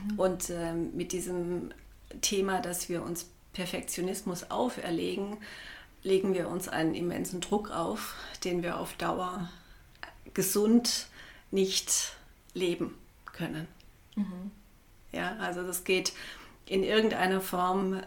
Mhm. 0.08 0.18
Und 0.18 0.48
äh, 0.48 0.72
mit 0.72 1.12
diesem 1.12 1.70
Thema, 2.22 2.62
dass 2.62 2.88
wir 2.88 3.02
uns 3.02 3.28
Perfektionismus 3.52 4.50
auferlegen, 4.50 5.36
legen 6.02 6.32
wir 6.32 6.48
uns 6.48 6.66
einen 6.66 6.94
immensen 6.94 7.42
Druck 7.42 7.70
auf, 7.70 8.14
den 8.42 8.62
wir 8.62 8.80
auf 8.80 8.94
Dauer 8.94 9.50
gesund 10.32 11.08
nicht 11.50 12.16
leben 12.54 12.94
können. 13.34 13.68
Mhm. 14.14 14.50
Ja, 15.12 15.36
also 15.40 15.62
das 15.62 15.84
geht 15.84 16.14
in 16.64 16.82
irgendeiner 16.82 17.42
Form 17.42 18.00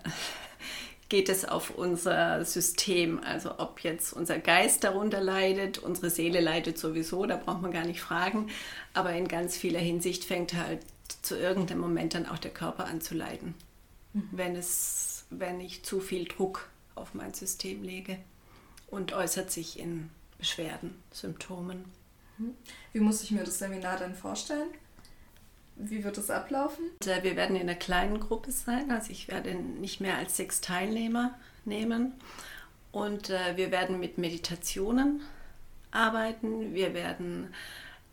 geht 1.09 1.27
es 1.27 1.43
auf 1.43 1.71
unser 1.71 2.45
System. 2.45 3.19
Also 3.23 3.57
ob 3.57 3.81
jetzt 3.81 4.13
unser 4.13 4.39
Geist 4.39 4.83
darunter 4.83 5.19
leidet, 5.19 5.79
unsere 5.79 6.09
Seele 6.09 6.39
leidet 6.39 6.77
sowieso, 6.77 7.25
da 7.25 7.35
braucht 7.35 7.61
man 7.61 7.71
gar 7.71 7.85
nicht 7.85 7.99
fragen. 7.99 8.49
Aber 8.93 9.13
in 9.13 9.27
ganz 9.27 9.57
vieler 9.57 9.79
Hinsicht 9.79 10.23
fängt 10.23 10.53
halt 10.53 10.81
zu 11.21 11.35
irgendeinem 11.35 11.81
Moment 11.81 12.13
dann 12.13 12.27
auch 12.27 12.37
der 12.37 12.51
Körper 12.51 12.85
an 12.85 13.01
zu 13.01 13.15
leiden, 13.15 13.55
mhm. 14.13 14.29
wenn, 14.31 14.55
es, 14.55 15.25
wenn 15.29 15.59
ich 15.59 15.83
zu 15.83 15.99
viel 15.99 16.25
Druck 16.25 16.69
auf 16.95 17.13
mein 17.13 17.33
System 17.33 17.83
lege 17.83 18.17
und 18.87 19.13
äußert 19.13 19.51
sich 19.51 19.79
in 19.79 20.09
Beschwerden, 20.37 20.95
Symptomen. 21.11 21.85
Mhm. 22.37 22.53
Wie 22.93 22.99
muss 22.99 23.23
ich 23.23 23.31
mir 23.31 23.43
das 23.43 23.59
Seminar 23.59 23.97
dann 23.97 24.15
vorstellen? 24.15 24.69
Wie 25.81 26.03
wird 26.03 26.17
es 26.17 26.29
ablaufen? 26.29 26.85
Äh, 27.05 27.23
wir 27.23 27.35
werden 27.35 27.55
in 27.55 27.63
einer 27.63 27.75
kleinen 27.75 28.19
Gruppe 28.19 28.51
sein. 28.51 28.91
Also 28.91 29.11
ich 29.11 29.29
werde 29.29 29.55
nicht 29.55 30.01
mehr 30.01 30.17
als 30.17 30.35
sechs 30.35 30.59
Teilnehmer 30.61 31.33
nehmen. 31.65 32.13
Und 32.91 33.29
äh, 33.29 33.55
wir 33.55 33.71
werden 33.71 33.99
mit 33.99 34.17
Meditationen 34.17 35.21
arbeiten. 35.91 36.73
Wir 36.73 36.93
werden 36.93 37.53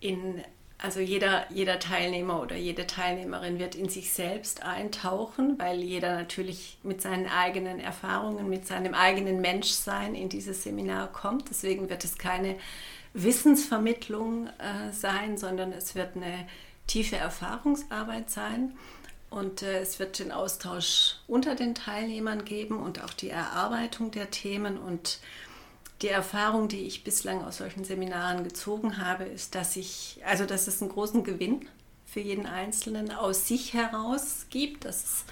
in, 0.01 0.43
also 0.79 1.01
jeder, 1.01 1.51
jeder 1.51 1.81
Teilnehmer 1.81 2.41
oder 2.41 2.55
jede 2.57 2.87
Teilnehmerin 2.87 3.59
wird 3.59 3.75
in 3.75 3.89
sich 3.89 4.13
selbst 4.13 4.63
eintauchen, 4.63 5.59
weil 5.59 5.81
jeder 5.81 6.15
natürlich 6.15 6.79
mit 6.85 7.03
seinen 7.03 7.27
eigenen 7.27 7.81
Erfahrungen, 7.81 8.49
mit 8.49 8.67
seinem 8.67 8.95
eigenen 8.95 9.41
Menschsein 9.41 10.15
in 10.15 10.29
dieses 10.29 10.63
Seminar 10.63 11.13
kommt. 11.13 11.51
Deswegen 11.51 11.89
wird 11.91 12.05
es 12.05 12.17
keine 12.17 12.57
Wissensvermittlung 13.13 14.49
äh, 14.59 14.93
sein, 14.93 15.37
sondern 15.37 15.73
es 15.73 15.95
wird 15.97 16.17
eine 16.17 16.47
tiefe 16.87 17.17
Erfahrungsarbeit 17.17 18.31
sein. 18.31 18.77
Und 19.31 19.63
äh, 19.63 19.81
es 19.81 19.99
wird 19.99 20.19
den 20.19 20.33
Austausch 20.33 21.17
unter 21.27 21.55
den 21.55 21.75
Teilnehmern 21.75 22.45
geben 22.45 22.79
und 22.79 23.03
auch 23.03 23.13
die 23.13 23.31
Erarbeitung 23.31 24.11
der 24.11 24.31
Themen. 24.31 24.79
Und 24.79 25.19
die 26.03 26.09
Erfahrung, 26.09 26.69
die 26.69 26.87
ich 26.87 27.05
bislang 27.05 27.43
aus 27.45 27.59
solchen 27.59 27.85
Seminaren 27.85 28.45
gezogen 28.45 28.99
habe, 28.99 29.25
ist, 29.25 29.55
dass 29.55 29.77
ich, 29.77 30.21
also 30.25 30.47
dass 30.47 30.69
es 30.69 30.81
einen 30.81 30.91
großen 30.91 31.25
Gewinn 31.25 31.67
für 32.07 32.21
jeden 32.21 32.47
Einzelnen 32.47 33.11
aus 33.11 33.49
sich 33.49 33.75
heraus 33.75 34.47
gibt, 34.51 34.85
dass 34.85 35.05
es 35.05 35.25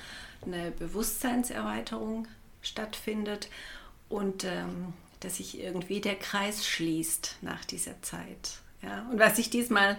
eine 0.45 0.71
Bewusstseinserweiterung 0.73 2.27
stattfindet 2.63 3.49
und 4.09 4.45
ähm, 4.45 4.93
dass 5.21 5.37
sich 5.37 5.59
irgendwie 5.61 6.01
der 6.01 6.17
Kreis 6.17 6.67
schließt 6.67 7.39
nach 7.41 7.65
dieser 7.65 8.01
Zeit. 8.03 8.59
Ja? 8.83 9.07
Und 9.11 9.19
was 9.19 9.39
ich 9.39 9.51
diesmal 9.51 9.99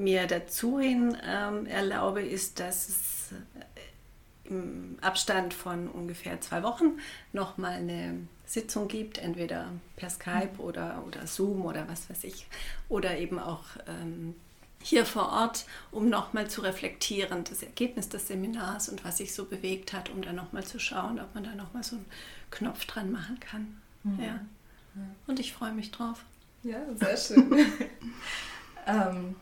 mir 0.00 0.26
dazuhin 0.26 1.16
ähm, 1.24 1.66
erlaube, 1.66 2.22
ist, 2.22 2.58
dass 2.58 2.88
es 2.88 3.32
äh, 3.32 4.48
im 4.48 4.98
Abstand 5.00 5.54
von 5.54 5.88
ungefähr 5.88 6.40
zwei 6.40 6.62
Wochen 6.62 6.98
nochmal 7.32 7.74
eine 7.74 8.26
Sitzung 8.46 8.88
gibt, 8.88 9.18
entweder 9.18 9.68
per 9.96 10.10
Skype 10.10 10.54
mhm. 10.54 10.60
oder, 10.60 11.04
oder 11.06 11.26
Zoom 11.26 11.64
oder 11.64 11.86
was 11.88 12.10
weiß 12.10 12.24
ich, 12.24 12.46
oder 12.88 13.18
eben 13.18 13.38
auch 13.38 13.64
ähm, 13.86 14.34
hier 14.82 15.04
vor 15.04 15.28
Ort, 15.30 15.66
um 15.92 16.08
nochmal 16.08 16.48
zu 16.48 16.62
reflektieren, 16.62 17.44
das 17.44 17.62
Ergebnis 17.62 18.08
des 18.08 18.26
Seminars 18.26 18.88
und 18.88 19.04
was 19.04 19.18
sich 19.18 19.34
so 19.34 19.44
bewegt 19.44 19.92
hat, 19.92 20.08
um 20.08 20.22
dann 20.22 20.36
nochmal 20.36 20.64
zu 20.64 20.80
schauen, 20.80 21.20
ob 21.20 21.34
man 21.34 21.44
da 21.44 21.54
nochmal 21.54 21.84
so 21.84 21.96
einen 21.96 22.06
Knopf 22.50 22.86
dran 22.86 23.12
machen 23.12 23.38
kann. 23.38 23.80
Mhm. 24.02 24.20
Ja. 24.20 24.40
Und 25.26 25.38
ich 25.38 25.52
freue 25.52 25.72
mich 25.72 25.90
drauf. 25.90 26.24
Ja, 26.62 26.78
sehr 26.94 27.16
schön. 27.16 27.52
ähm, 28.86 29.36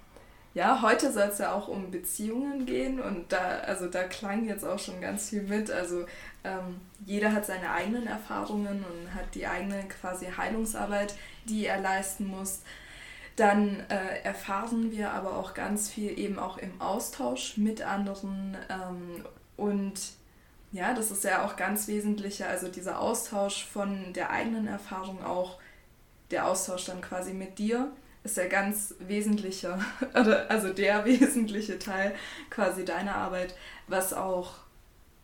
ja, 0.59 0.83
heute 0.83 1.13
soll 1.13 1.29
es 1.29 1.39
ja 1.39 1.53
auch 1.53 1.69
um 1.69 1.93
Beziehungen 1.93 2.67
gehen 2.67 3.01
und 3.01 3.31
da, 3.33 3.61
also 3.61 3.87
da 3.87 4.03
klang 4.03 4.45
jetzt 4.45 4.65
auch 4.65 4.81
schon 4.81 5.01
ganz 5.01 5.29
viel 5.29 5.43
mit. 5.43 5.71
Also 5.71 6.05
ähm, 6.43 6.81
jeder 7.07 7.33
hat 7.33 7.47
seine 7.47 7.71
eigenen 7.71 8.09
Erfahrungen 8.09 8.85
und 8.85 9.15
hat 9.15 9.37
die 9.37 9.47
eigene 9.47 9.87
quasi 9.87 10.27
Heilungsarbeit, 10.27 11.15
die 11.45 11.65
er 11.67 11.81
leisten 11.81 12.27
muss. 12.27 12.63
Dann 13.37 13.85
äh, 13.89 14.25
erfahren 14.25 14.91
wir 14.91 15.13
aber 15.13 15.37
auch 15.37 15.55
ganz 15.55 15.91
viel 15.91 16.19
eben 16.19 16.41
auch 16.41 16.59
im 16.59 16.81
Austausch 16.81 17.57
mit 17.57 17.83
anderen 17.83 18.57
ähm, 18.69 19.25
und 19.57 19.95
ja, 20.73 20.93
das 20.93 21.13
ist 21.13 21.23
ja 21.23 21.47
auch 21.47 21.55
ganz 21.55 21.87
wesentlicher, 21.87 22.49
also 22.49 22.67
dieser 22.67 22.99
Austausch 22.99 23.65
von 23.65 24.13
der 24.13 24.31
eigenen 24.31 24.67
Erfahrung 24.67 25.25
auch, 25.25 25.61
der 26.33 26.49
Austausch 26.49 26.85
dann 26.87 27.01
quasi 27.01 27.33
mit 27.33 27.61
dir 27.61 27.93
ist 28.29 28.37
ja 28.37 28.47
ganz 28.47 28.95
wesentlicher, 28.99 29.81
also 30.13 30.73
der 30.73 31.05
wesentliche 31.07 31.79
Teil 31.79 32.15
quasi 32.51 32.85
deiner 32.85 33.15
Arbeit, 33.15 33.55
was 33.87 34.13
auch, 34.13 34.53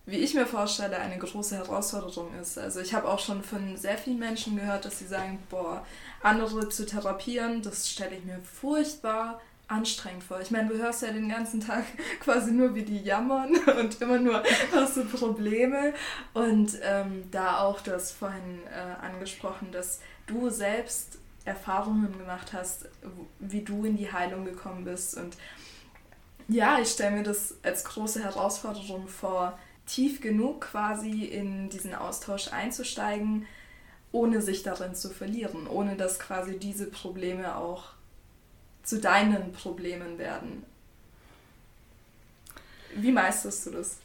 wie 0.07 0.17
ich 0.17 0.33
mir 0.33 0.47
vorstelle, 0.47 0.97
eine 0.97 1.17
große 1.17 1.55
Herausforderung 1.55 2.29
ist. 2.39 2.57
Also 2.57 2.79
ich 2.79 2.93
habe 2.93 3.07
auch 3.07 3.19
schon 3.19 3.43
von 3.43 3.77
sehr 3.77 3.97
vielen 3.97 4.19
Menschen 4.19 4.55
gehört, 4.55 4.85
dass 4.85 4.99
sie 4.99 5.07
sagen, 5.07 5.39
boah, 5.49 5.85
andere 6.21 6.69
zu 6.69 6.85
therapieren, 6.85 7.61
das 7.61 7.89
stelle 7.89 8.15
ich 8.15 8.25
mir 8.25 8.39
furchtbar 8.41 9.39
anstrengend 9.67 10.23
vor. 10.23 10.39
Ich 10.41 10.51
meine, 10.51 10.69
du 10.69 10.77
hörst 10.77 11.01
ja 11.01 11.11
den 11.11 11.29
ganzen 11.29 11.59
Tag 11.59 11.85
quasi 12.19 12.51
nur, 12.51 12.73
wie 12.75 12.83
die 12.83 13.01
jammern 13.01 13.55
und 13.79 14.01
immer 14.01 14.17
nur 14.17 14.43
hast 14.73 14.97
du 14.97 15.05
Probleme. 15.05 15.93
Und 16.33 16.79
ähm, 16.81 17.29
da 17.31 17.59
auch 17.59 17.81
das 17.81 18.11
vorhin 18.11 18.61
äh, 18.67 19.05
angesprochen, 19.05 19.71
dass 19.71 20.01
du 20.27 20.49
selbst 20.49 21.19
Erfahrungen 21.45 22.17
gemacht 22.17 22.53
hast, 22.53 22.89
wie 23.39 23.61
du 23.61 23.85
in 23.85 23.97
die 23.97 24.11
Heilung 24.11 24.45
gekommen 24.45 24.83
bist. 24.83 25.15
Und 25.15 25.37
ja, 26.47 26.79
ich 26.79 26.89
stelle 26.89 27.17
mir 27.17 27.23
das 27.23 27.55
als 27.63 27.83
große 27.83 28.23
Herausforderung 28.23 29.07
vor, 29.07 29.57
tief 29.85 30.21
genug 30.21 30.61
quasi 30.61 31.25
in 31.25 31.69
diesen 31.69 31.93
Austausch 31.93 32.51
einzusteigen, 32.51 33.45
ohne 34.11 34.41
sich 34.41 34.63
darin 34.63 34.95
zu 34.95 35.09
verlieren, 35.09 35.67
ohne 35.67 35.95
dass 35.95 36.19
quasi 36.19 36.57
diese 36.57 36.87
Probleme 36.87 37.55
auch 37.55 37.89
zu 38.83 38.99
deinen 38.99 39.51
Problemen 39.51 40.17
werden. 40.17 40.63
Wie 42.95 43.11
meisterst 43.11 43.67
du 43.67 43.71
das? 43.71 43.97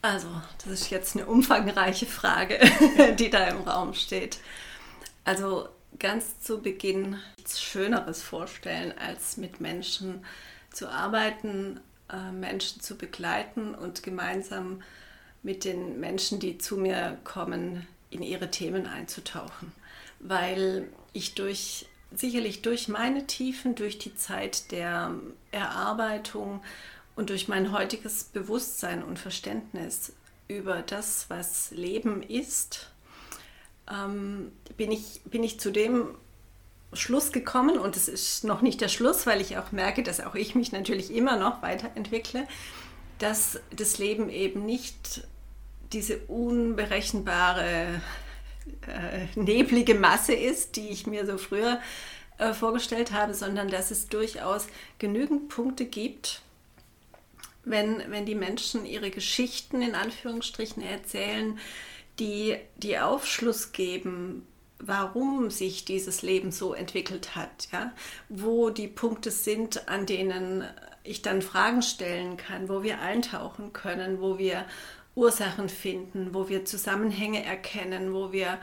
Also, 0.00 0.28
das 0.58 0.72
ist 0.72 0.90
jetzt 0.90 1.14
eine 1.14 1.26
umfangreiche 1.26 2.06
Frage, 2.06 2.58
die 3.18 3.30
da 3.30 3.46
im 3.48 3.60
Raum 3.62 3.94
steht. 3.94 4.38
Also, 5.24 5.68
ganz 6.02 6.40
zu 6.40 6.60
Beginn 6.60 7.16
nichts 7.36 7.62
Schöneres 7.62 8.22
vorstellen, 8.22 8.92
als 8.98 9.36
mit 9.36 9.60
Menschen 9.60 10.24
zu 10.70 10.88
arbeiten, 10.88 11.80
äh, 12.10 12.32
Menschen 12.32 12.82
zu 12.82 12.96
begleiten 12.96 13.74
und 13.74 14.02
gemeinsam 14.02 14.82
mit 15.42 15.64
den 15.64 16.00
Menschen, 16.00 16.40
die 16.40 16.58
zu 16.58 16.76
mir 16.76 17.18
kommen, 17.24 17.86
in 18.10 18.22
ihre 18.22 18.50
Themen 18.50 18.86
einzutauchen. 18.86 19.72
Weil 20.18 20.88
ich 21.12 21.34
durch, 21.34 21.86
sicherlich 22.14 22.62
durch 22.62 22.88
meine 22.88 23.26
Tiefen, 23.26 23.74
durch 23.74 23.98
die 23.98 24.14
Zeit 24.14 24.72
der 24.72 25.14
Erarbeitung 25.52 26.62
und 27.14 27.30
durch 27.30 27.48
mein 27.48 27.72
heutiges 27.72 28.24
Bewusstsein 28.24 29.02
und 29.02 29.18
Verständnis 29.18 30.12
über 30.48 30.82
das, 30.82 31.30
was 31.30 31.70
Leben 31.70 32.22
ist, 32.22 32.91
ähm, 33.90 34.52
bin, 34.76 34.92
ich, 34.92 35.20
bin 35.24 35.42
ich 35.42 35.60
zu 35.60 35.70
dem 35.70 36.08
Schluss 36.92 37.32
gekommen 37.32 37.78
und 37.78 37.96
es 37.96 38.08
ist 38.08 38.44
noch 38.44 38.60
nicht 38.60 38.80
der 38.80 38.88
Schluss, 38.88 39.26
weil 39.26 39.40
ich 39.40 39.56
auch 39.56 39.72
merke, 39.72 40.02
dass 40.02 40.20
auch 40.20 40.34
ich 40.34 40.54
mich 40.54 40.72
natürlich 40.72 41.14
immer 41.14 41.36
noch 41.36 41.62
weiterentwickle, 41.62 42.46
dass 43.18 43.60
das 43.74 43.98
Leben 43.98 44.28
eben 44.28 44.66
nicht 44.66 45.26
diese 45.92 46.18
unberechenbare, 46.18 48.00
äh, 48.86 49.26
neblige 49.38 49.94
Masse 49.94 50.34
ist, 50.34 50.76
die 50.76 50.88
ich 50.88 51.06
mir 51.06 51.26
so 51.26 51.38
früher 51.38 51.80
äh, 52.38 52.52
vorgestellt 52.52 53.12
habe, 53.12 53.34
sondern 53.34 53.68
dass 53.68 53.90
es 53.90 54.08
durchaus 54.08 54.66
genügend 54.98 55.48
Punkte 55.48 55.84
gibt, 55.84 56.42
wenn, 57.64 58.02
wenn 58.10 58.26
die 58.26 58.34
Menschen 58.34 58.84
ihre 58.84 59.10
Geschichten 59.10 59.82
in 59.82 59.94
Anführungsstrichen 59.94 60.82
erzählen, 60.82 61.58
die, 62.22 62.56
die 62.76 63.00
Aufschluss 63.00 63.72
geben, 63.72 64.46
warum 64.78 65.50
sich 65.50 65.84
dieses 65.84 66.22
Leben 66.22 66.52
so 66.52 66.72
entwickelt 66.72 67.34
hat, 67.34 67.68
ja? 67.72 67.92
wo 68.28 68.70
die 68.70 68.86
Punkte 68.86 69.32
sind, 69.32 69.88
an 69.88 70.06
denen 70.06 70.64
ich 71.02 71.20
dann 71.20 71.42
Fragen 71.42 71.82
stellen 71.82 72.36
kann, 72.36 72.68
wo 72.68 72.84
wir 72.84 73.00
eintauchen 73.00 73.72
können, 73.72 74.20
wo 74.20 74.38
wir 74.38 74.64
Ursachen 75.16 75.68
finden, 75.68 76.32
wo 76.32 76.48
wir 76.48 76.64
Zusammenhänge 76.64 77.44
erkennen, 77.44 78.14
wo 78.14 78.30
wir 78.30 78.58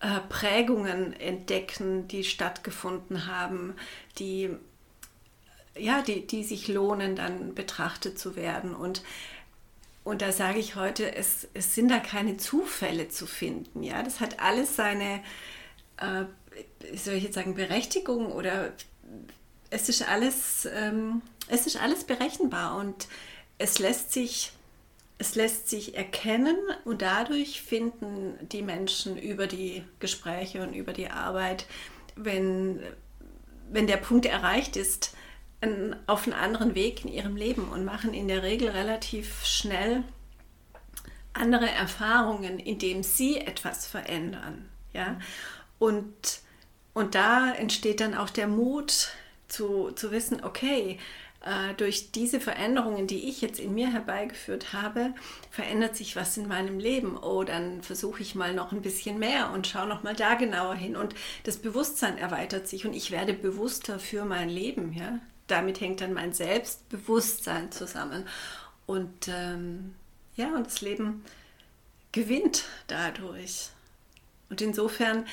äh, 0.00 0.20
Prägungen 0.28 1.18
entdecken, 1.18 2.08
die 2.08 2.24
stattgefunden 2.24 3.26
haben, 3.26 3.74
die, 4.18 4.50
ja, 5.78 6.02
die, 6.02 6.26
die 6.26 6.44
sich 6.44 6.68
lohnen, 6.68 7.16
dann 7.16 7.54
betrachtet 7.54 8.18
zu 8.18 8.36
werden. 8.36 8.74
Und 8.74 9.02
und 10.08 10.22
da 10.22 10.32
sage 10.32 10.58
ich 10.58 10.74
heute, 10.74 11.14
es, 11.14 11.48
es 11.52 11.74
sind 11.74 11.90
da 11.90 11.98
keine 11.98 12.38
Zufälle 12.38 13.08
zu 13.08 13.26
finden. 13.26 13.82
Ja? 13.82 14.02
Das 14.02 14.20
hat 14.20 14.40
alles 14.40 14.74
seine, 14.74 15.22
äh, 15.98 16.24
soll 16.96 17.14
ich 17.14 17.24
jetzt 17.24 17.34
sagen, 17.34 17.54
Berechtigung 17.54 18.32
oder 18.32 18.72
es 19.68 19.90
ist 19.90 20.08
alles, 20.08 20.66
ähm, 20.74 21.20
es 21.48 21.66
ist 21.66 21.76
alles 21.76 22.04
berechenbar 22.04 22.78
und 22.78 23.06
es 23.58 23.78
lässt 23.78 24.12
sich 24.12 24.52
es 25.18 25.34
lässt 25.34 25.68
sich 25.68 25.96
erkennen 25.96 26.56
und 26.84 27.02
dadurch 27.02 27.60
finden 27.60 28.38
die 28.48 28.62
Menschen 28.62 29.18
über 29.18 29.48
die 29.48 29.82
Gespräche 29.98 30.62
und 30.62 30.74
über 30.74 30.92
die 30.92 31.10
Arbeit, 31.10 31.66
wenn, 32.14 32.80
wenn 33.68 33.88
der 33.88 33.96
Punkt 33.96 34.26
erreicht 34.26 34.76
ist, 34.76 35.16
auf 36.06 36.24
einen 36.24 36.34
anderen 36.34 36.74
Weg 36.74 37.04
in 37.04 37.12
ihrem 37.12 37.36
Leben 37.36 37.68
und 37.68 37.84
machen 37.84 38.14
in 38.14 38.28
der 38.28 38.42
Regel 38.42 38.68
relativ 38.68 39.44
schnell 39.44 40.04
andere 41.32 41.68
Erfahrungen, 41.68 42.58
indem 42.58 43.02
sie 43.02 43.38
etwas 43.38 43.86
verändern. 43.86 44.68
Ja? 44.92 45.18
Und, 45.78 46.40
und 46.94 47.14
da 47.14 47.52
entsteht 47.52 48.00
dann 48.00 48.14
auch 48.14 48.30
der 48.30 48.48
Mut 48.48 49.10
zu, 49.48 49.92
zu 49.92 50.10
wissen, 50.10 50.44
okay, 50.44 50.98
äh, 51.40 51.74
durch 51.74 52.10
diese 52.10 52.40
Veränderungen, 52.40 53.06
die 53.06 53.28
ich 53.28 53.40
jetzt 53.40 53.60
in 53.60 53.74
mir 53.74 53.92
herbeigeführt 53.92 54.72
habe, 54.72 55.14
verändert 55.50 55.96
sich 55.96 56.16
was 56.16 56.36
in 56.36 56.48
meinem 56.48 56.78
Leben. 56.78 57.16
Oh, 57.16 57.44
dann 57.44 57.82
versuche 57.82 58.22
ich 58.22 58.34
mal 58.34 58.54
noch 58.54 58.72
ein 58.72 58.82
bisschen 58.82 59.18
mehr 59.18 59.50
und 59.52 59.66
schaue 59.66 59.86
noch 59.86 60.02
mal 60.02 60.16
da 60.16 60.34
genauer 60.34 60.74
hin. 60.74 60.96
Und 60.96 61.14
das 61.44 61.58
Bewusstsein 61.58 62.18
erweitert 62.18 62.66
sich 62.68 62.86
und 62.86 62.94
ich 62.94 63.10
werde 63.10 63.34
bewusster 63.34 63.98
für 63.98 64.24
mein 64.24 64.48
Leben. 64.48 64.92
Ja? 64.92 65.20
Damit 65.48 65.80
hängt 65.80 66.00
dann 66.00 66.14
mein 66.14 66.32
Selbstbewusstsein 66.32 67.72
zusammen. 67.72 68.26
Und 68.86 69.28
ähm, 69.28 69.94
ja, 70.36 70.54
und 70.54 70.66
das 70.66 70.80
Leben 70.80 71.24
gewinnt 72.12 72.64
dadurch. 72.86 73.70
Und 74.50 74.60
insofern 74.60 75.26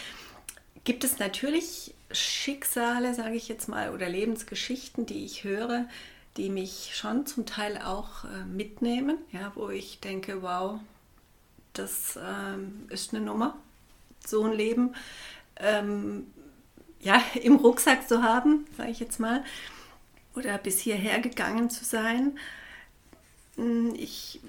gibt 0.84 1.04
es 1.04 1.19
natürlich 1.19 1.93
Schicksale, 2.12 3.13
sage 3.13 3.36
ich 3.36 3.47
jetzt 3.47 3.67
mal, 3.67 3.93
oder 3.93 4.10
Lebensgeschichten, 4.10 5.06
die 5.06 5.25
ich 5.25 5.43
höre, 5.43 5.86
die 6.38 6.49
mich 6.49 6.91
schon 6.95 7.25
zum 7.25 7.45
Teil 7.45 7.78
auch 7.78 8.25
äh, 8.25 8.45
mitnehmen, 8.45 9.17
ja, 9.32 9.51
wo 9.56 9.69
ich 9.69 9.99
denke, 9.99 10.41
wow, 10.41 10.80
das 11.73 12.19
ähm, 12.21 12.88
ist 12.89 13.13
eine 13.13 13.23
Nummer, 13.23 13.56
so 14.25 14.43
ein 14.43 14.54
Leben 14.54 14.95
ähm, 15.58 16.28
ja, 16.99 17.21
im 17.41 17.56
Rucksack 17.56 18.08
zu 18.08 18.23
haben, 18.23 18.65
sage 18.78 18.91
ich 18.91 18.99
jetzt 18.99 19.19
mal 19.19 19.43
oder 20.36 20.58
bis 20.58 20.80
hierher 20.80 21.19
gegangen 21.19 21.69
zu 21.69 21.86
sein. 21.86 22.38
Hm, 23.56 23.93
ich, 23.95 24.39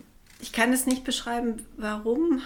ich 0.41 0.53
kann 0.53 0.73
es 0.73 0.87
nicht 0.87 1.05
beschreiben, 1.05 1.67
warum 1.77 2.43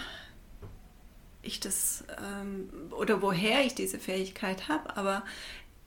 ich 1.43 1.61
das 1.61 2.05
ähm, 2.19 2.69
oder 2.91 3.23
woher 3.23 3.65
ich 3.65 3.75
diese 3.75 3.99
Fähigkeit 3.99 4.69
habe, 4.69 4.97
aber 4.97 5.25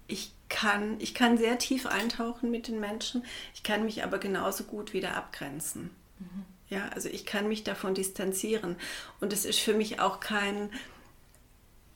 ich 0.07 0.31
kann, 0.49 0.99
ich 0.99 1.13
kann 1.13 1.37
sehr 1.37 1.57
tief 1.57 1.85
eintauchen 1.85 2.51
mit 2.51 2.67
den 2.67 2.79
Menschen, 2.79 3.23
ich 3.53 3.63
kann 3.63 3.85
mich 3.85 4.03
aber 4.03 4.17
genauso 4.17 4.63
gut 4.63 4.93
wieder 4.93 5.15
abgrenzen. 5.15 5.91
Mhm. 6.19 6.45
Ja, 6.69 6.89
also 6.89 7.09
ich 7.09 7.25
kann 7.25 7.47
mich 7.47 7.63
davon 7.63 7.93
distanzieren 7.93 8.77
und 9.19 9.31
es 9.31 9.45
ist 9.45 9.59
für 9.59 9.73
mich 9.73 9.99
auch 9.99 10.19
kein, 10.19 10.71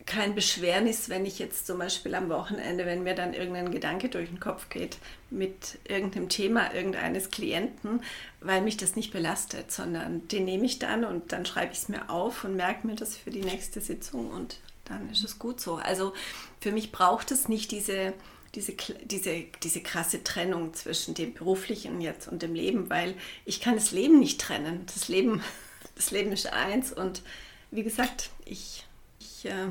kein 0.07 0.35
Beschwernis, 0.35 1.09
wenn 1.09 1.25
ich 1.25 1.37
jetzt 1.37 1.67
zum 1.67 1.79
Beispiel 1.79 2.15
am 2.15 2.29
Wochenende, 2.29 2.85
wenn 2.85 3.03
mir 3.03 3.13
dann 3.13 3.33
irgendein 3.33 3.71
Gedanke 3.71 4.07
durch 4.07 4.29
den 4.29 4.39
Kopf 4.39 4.69
geht 4.69 4.97
mit 5.29 5.77
irgendeinem 5.83 6.29
Thema 6.29 6.73
irgendeines 6.73 7.29
Klienten, 7.29 8.01
weil 8.39 8.61
mich 8.61 8.77
das 8.77 8.95
nicht 8.95 9.11
belastet, 9.11 9.71
sondern 9.71 10.25
den 10.29 10.45
nehme 10.45 10.65
ich 10.65 10.79
dann 10.79 11.03
und 11.03 11.33
dann 11.33 11.45
schreibe 11.45 11.73
ich 11.73 11.79
es 11.79 11.89
mir 11.89 12.09
auf 12.09 12.45
und 12.45 12.55
merke 12.55 12.87
mir 12.87 12.95
das 12.95 13.17
für 13.17 13.31
die 13.31 13.41
nächste 13.41 13.81
Sitzung 13.81 14.31
und 14.31 14.59
dann 14.85 15.09
ist 15.11 15.25
es 15.25 15.39
gut 15.39 15.59
so. 15.59 15.75
Also 15.75 16.13
für 16.61 16.71
mich 16.71 16.93
braucht 16.93 17.31
es 17.31 17.49
nicht 17.49 17.71
diese, 17.71 18.13
diese, 18.55 18.73
diese, 19.03 19.43
diese 19.61 19.81
krasse 19.81 20.23
Trennung 20.23 20.73
zwischen 20.73 21.15
dem 21.15 21.33
beruflichen 21.33 21.99
jetzt 21.99 22.29
und 22.29 22.41
dem 22.41 22.55
Leben, 22.55 22.89
weil 22.89 23.13
ich 23.43 23.59
kann 23.59 23.75
das 23.75 23.91
Leben 23.91 24.19
nicht 24.19 24.39
trennen. 24.39 24.85
Das 24.85 25.09
Leben, 25.09 25.43
das 25.95 26.11
Leben 26.11 26.31
ist 26.31 26.47
eins 26.47 26.93
und 26.93 27.21
wie 27.71 27.83
gesagt, 27.83 28.29
ich, 28.45 28.85
ich, 29.19 29.45
äh, 29.45 29.67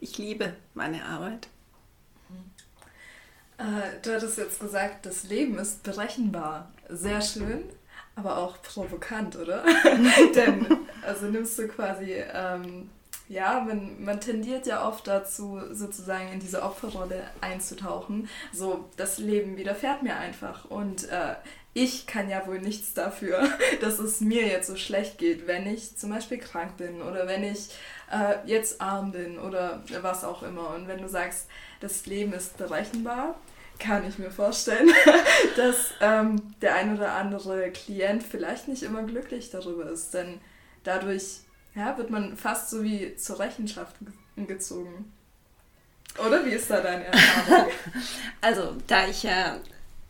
ich 0.00 0.18
liebe 0.18 0.54
meine 0.74 1.04
Arbeit. 1.04 1.48
Äh, 3.58 4.00
du 4.02 4.14
hattest 4.14 4.38
jetzt 4.38 4.60
gesagt, 4.60 5.06
das 5.06 5.24
Leben 5.24 5.58
ist 5.58 5.82
berechenbar. 5.82 6.72
Sehr 6.88 7.20
schön, 7.20 7.64
aber 8.16 8.38
auch 8.38 8.60
provokant, 8.62 9.36
oder? 9.36 9.64
Denn, 10.34 10.66
also 11.02 11.26
nimmst 11.26 11.58
du 11.58 11.68
quasi 11.68 12.14
ähm, 12.32 12.90
ja, 13.30 13.60
man, 13.60 14.02
man 14.02 14.20
tendiert 14.20 14.66
ja 14.66 14.86
oft 14.88 15.06
dazu, 15.06 15.60
sozusagen 15.70 16.32
in 16.32 16.40
diese 16.40 16.64
Opferrolle 16.64 17.22
einzutauchen. 17.40 18.28
So, 18.52 18.90
das 18.96 19.18
Leben 19.18 19.56
widerfährt 19.56 20.02
mir 20.02 20.16
einfach. 20.16 20.64
Und 20.64 21.08
äh, 21.08 21.36
ich 21.72 22.06
kann 22.06 22.28
ja 22.28 22.46
wohl 22.46 22.60
nichts 22.60 22.94
dafür, 22.94 23.48
dass 23.80 23.98
es 23.98 24.20
mir 24.20 24.46
jetzt 24.46 24.66
so 24.66 24.76
schlecht 24.76 25.18
geht, 25.18 25.46
wenn 25.46 25.66
ich 25.66 25.96
zum 25.96 26.10
Beispiel 26.10 26.38
krank 26.38 26.76
bin 26.76 27.02
oder 27.02 27.26
wenn 27.26 27.44
ich 27.44 27.70
äh, 28.10 28.36
jetzt 28.44 28.80
arm 28.80 29.12
bin 29.12 29.38
oder 29.38 29.82
was 30.02 30.24
auch 30.24 30.42
immer. 30.42 30.74
Und 30.74 30.88
wenn 30.88 31.00
du 31.00 31.08
sagst, 31.08 31.46
das 31.80 32.06
Leben 32.06 32.32
ist 32.32 32.56
berechenbar, 32.56 33.36
kann 33.78 34.06
ich 34.06 34.18
mir 34.18 34.30
vorstellen, 34.30 34.90
dass 35.56 35.92
ähm, 36.00 36.54
der 36.60 36.74
ein 36.74 36.96
oder 36.96 37.12
andere 37.12 37.70
Klient 37.70 38.22
vielleicht 38.22 38.68
nicht 38.68 38.82
immer 38.82 39.02
glücklich 39.04 39.50
darüber 39.50 39.88
ist. 39.88 40.12
Denn 40.12 40.40
dadurch 40.84 41.40
ja, 41.74 41.96
wird 41.96 42.10
man 42.10 42.36
fast 42.36 42.70
so 42.70 42.82
wie 42.82 43.14
zur 43.16 43.38
Rechenschaft 43.38 43.94
gezogen. 44.36 45.12
Oder 46.18 46.44
wie 46.44 46.50
ist 46.50 46.68
da 46.70 46.80
deine 46.80 47.04
Erfahrung? 47.04 47.70
also, 48.40 48.76
da 48.86 49.06
ich 49.06 49.22
ja 49.22 49.56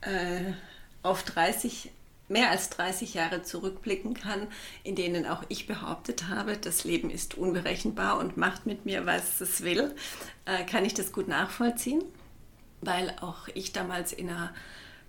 äh, 0.01 0.53
auf 1.03 1.23
30, 1.23 1.91
mehr 2.29 2.51
als 2.51 2.71
30 2.71 3.15
Jahre 3.15 3.43
zurückblicken 3.43 4.15
kann, 4.15 4.47
in 4.85 4.95
denen 4.95 5.27
auch 5.27 5.43
ich 5.49 5.67
behauptet 5.67 6.29
habe, 6.29 6.57
das 6.57 6.85
Leben 6.85 7.11
ist 7.11 7.37
unberechenbar 7.37 8.19
und 8.19 8.37
macht 8.37 8.67
mit 8.67 8.85
mir, 8.85 9.07
was 9.07 9.41
es 9.41 9.63
will, 9.63 9.95
äh, 10.45 10.65
kann 10.65 10.85
ich 10.85 10.95
das 10.95 11.13
gut 11.13 11.29
nachvollziehen, 11.29 12.03
weil 12.81 13.15
auch 13.21 13.49
ich 13.55 13.73
damals 13.73 14.13
in 14.13 14.29
einer 14.31 14.53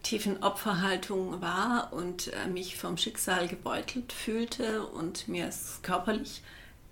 tiefen 0.03 0.41
Opferhaltung 0.41 1.41
war 1.41 1.93
und 1.93 2.33
äh, 2.33 2.47
mich 2.47 2.75
vom 2.75 2.97
Schicksal 2.97 3.47
gebeutelt 3.47 4.13
fühlte 4.13 4.87
und 4.87 5.27
mir 5.27 5.47
es 5.47 5.79
körperlich 5.83 6.41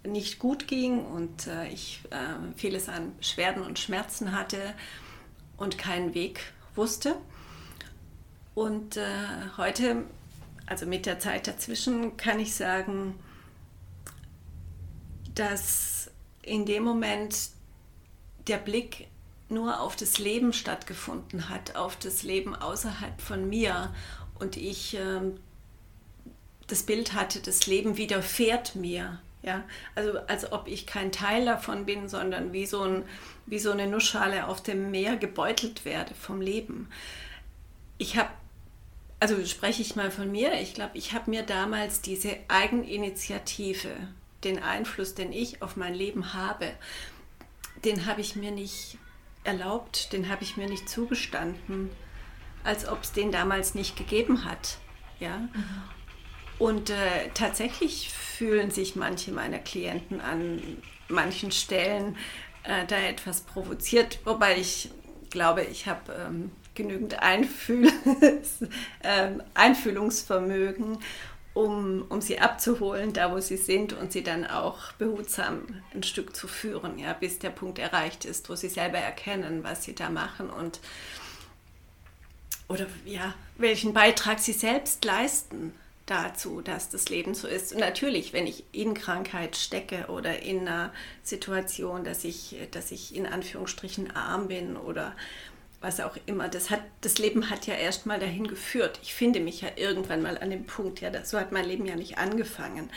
nicht 0.05 0.39
gut 0.39 0.67
ging 0.67 1.03
und 1.03 1.47
äh, 1.47 1.67
ich 1.69 2.01
vieles 2.55 2.87
an 2.87 3.17
Beschwerden 3.17 3.63
und 3.63 3.79
Schmerzen 3.79 4.31
hatte 4.31 4.73
und 5.57 5.77
keinen 5.77 6.13
Weg 6.13 6.53
wusste. 6.75 7.15
Und 8.59 8.97
äh, 8.97 9.05
heute, 9.55 10.03
also 10.65 10.85
mit 10.85 11.05
der 11.05 11.17
Zeit 11.17 11.47
dazwischen, 11.47 12.17
kann 12.17 12.41
ich 12.41 12.53
sagen, 12.55 13.17
dass 15.33 16.11
in 16.41 16.65
dem 16.65 16.83
Moment 16.83 17.51
der 18.49 18.57
Blick 18.57 19.07
nur 19.47 19.79
auf 19.79 19.95
das 19.95 20.19
Leben 20.19 20.51
stattgefunden 20.51 21.47
hat, 21.47 21.77
auf 21.77 21.95
das 21.95 22.23
Leben 22.23 22.53
außerhalb 22.53 23.21
von 23.21 23.47
mir 23.47 23.93
und 24.39 24.57
ich 24.57 24.93
äh, 24.97 25.21
das 26.67 26.83
Bild 26.83 27.13
hatte, 27.13 27.39
das 27.39 27.65
Leben 27.65 27.95
widerfährt 27.95 28.75
mir. 28.75 29.21
Ja, 29.41 29.63
also 29.95 30.19
als 30.27 30.51
ob 30.51 30.67
ich 30.67 30.85
kein 30.85 31.13
Teil 31.13 31.45
davon 31.45 31.85
bin, 31.85 32.09
sondern 32.09 32.51
wie 32.51 32.65
so, 32.65 32.81
ein, 32.81 33.03
wie 33.45 33.59
so 33.59 33.71
eine 33.71 33.87
Nussschale 33.87 34.49
auf 34.49 34.61
dem 34.61 34.91
Meer 34.91 35.15
gebeutelt 35.15 35.85
werde 35.85 36.13
vom 36.13 36.41
Leben. 36.41 36.89
Ich 37.97 38.17
habe, 38.17 38.29
also 39.19 39.43
spreche 39.45 39.81
ich 39.81 39.95
mal 39.95 40.11
von 40.11 40.31
mir, 40.31 40.53
ich 40.61 40.73
glaube, 40.73 40.97
ich 40.97 41.13
habe 41.13 41.29
mir 41.29 41.43
damals 41.43 42.01
diese 42.01 42.37
Eigeninitiative, 42.47 43.89
den 44.43 44.63
Einfluss, 44.63 45.15
den 45.15 45.33
ich 45.33 45.61
auf 45.61 45.75
mein 45.75 45.93
Leben 45.93 46.33
habe, 46.33 46.71
den 47.83 48.05
habe 48.05 48.21
ich 48.21 48.35
mir 48.35 48.51
nicht 48.51 48.97
erlaubt, 49.43 50.13
den 50.13 50.29
habe 50.29 50.43
ich 50.43 50.57
mir 50.57 50.67
nicht 50.67 50.87
zugestanden, 50.87 51.89
als 52.63 52.87
ob 52.87 53.03
es 53.03 53.11
den 53.11 53.31
damals 53.31 53.75
nicht 53.75 53.97
gegeben 53.97 54.45
hat. 54.45 54.77
Ja? 55.19 55.37
Mhm. 55.37 55.49
Und 56.57 56.89
äh, 56.89 57.29
tatsächlich 57.33 58.09
fühlen 58.09 58.69
sich 58.71 58.95
manche 58.95 59.31
meiner 59.31 59.59
Klienten 59.59 60.19
an 60.21 60.61
manchen 61.07 61.51
Stellen 61.51 62.17
äh, 62.63 62.85
da 62.85 62.97
etwas 62.97 63.41
provoziert, 63.41 64.19
wobei 64.25 64.57
ich 64.57 64.89
glaube, 65.29 65.63
ich 65.63 65.87
habe 65.87 66.13
ähm, 66.13 66.51
genügend 66.79 67.21
Einfühl 67.21 67.91
ähm, 69.03 69.43
Einfühlungsvermögen, 69.53 70.97
um, 71.53 72.05
um 72.07 72.21
sie 72.21 72.39
abzuholen, 72.39 73.11
da 73.11 73.33
wo 73.33 73.41
sie 73.41 73.57
sind 73.57 73.91
und 73.91 74.13
sie 74.13 74.23
dann 74.23 74.47
auch 74.47 74.93
behutsam 74.93 75.67
ein 75.93 76.03
Stück 76.03 76.33
zu 76.33 76.47
führen, 76.47 76.97
ja, 76.97 77.11
bis 77.11 77.37
der 77.37 77.49
Punkt 77.49 77.79
erreicht 77.79 78.23
ist, 78.23 78.49
wo 78.49 78.55
sie 78.55 78.69
selber 78.69 78.97
erkennen, 78.97 79.63
was 79.65 79.83
sie 79.83 79.93
da 79.93 80.09
machen 80.09 80.49
und 80.49 80.79
oder 82.69 82.85
ja, 83.03 83.33
welchen 83.57 83.93
Beitrag 83.93 84.39
sie 84.39 84.53
selbst 84.53 85.03
leisten 85.03 85.73
dazu, 86.05 86.61
dass 86.61 86.89
das 86.89 87.09
Leben 87.09 87.33
so 87.33 87.47
ist. 87.47 87.73
Und 87.73 87.79
natürlich, 87.79 88.31
wenn 88.31 88.47
ich 88.47 88.63
in 88.71 88.93
Krankheit 88.93 89.57
stecke 89.57 90.05
oder 90.07 90.41
in 90.43 90.61
einer 90.61 90.93
Situation, 91.23 92.03
dass 92.03 92.23
ich, 92.23 92.55
dass 92.71 92.91
ich 92.91 93.15
in 93.15 93.25
Anführungsstrichen 93.25 94.15
arm 94.15 94.47
bin 94.47 94.77
oder 94.77 95.15
was 95.81 95.99
auch 95.99 96.17
immer. 96.25 96.49
Das, 96.49 96.69
hat, 96.69 96.81
das 97.01 97.17
Leben 97.17 97.49
hat 97.49 97.67
ja 97.67 97.75
erst 97.75 98.05
mal 98.05 98.19
dahin 98.19 98.47
geführt. 98.47 98.99
Ich 99.01 99.13
finde 99.13 99.39
mich 99.39 99.61
ja 99.61 99.69
irgendwann 99.75 100.21
mal 100.21 100.37
an 100.37 100.49
dem 100.49 100.65
Punkt, 100.65 101.01
ja, 101.01 101.09
das, 101.09 101.29
so 101.29 101.39
hat 101.39 101.51
mein 101.51 101.65
Leben 101.65 101.85
ja 101.85 101.95
nicht 101.95 102.17
angefangen. 102.17 102.89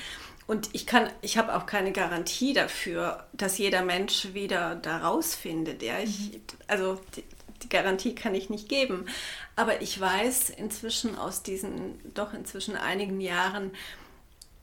Und 0.47 0.71
ich 0.73 0.87
kann, 0.87 1.09
ich 1.23 1.39
habe 1.39 1.55
auch 1.55 1.67
keine 1.67 1.93
Garantie 1.93 2.53
dafür, 2.53 3.27
dass 3.33 3.59
jeder 3.59 3.83
Mensch 3.83 4.35
wieder 4.35 4.75
da 4.75 4.99
rausfindet. 4.99 5.83
Ja? 5.83 6.01
Ich, 6.01 6.41
also 6.67 7.01
die, 7.17 7.25
die 7.63 7.69
Garantie 7.69 8.15
kann 8.15 8.35
ich 8.35 8.51
nicht 8.51 8.69
geben. 8.69 9.07
Aber 9.55 9.81
ich 9.83 9.99
weiß 9.99 10.51
inzwischen 10.51 11.17
aus 11.17 11.43
diesen 11.43 12.01
doch 12.15 12.35
inzwischen 12.35 12.77
einigen 12.77 13.21
Jahren, 13.21 13.71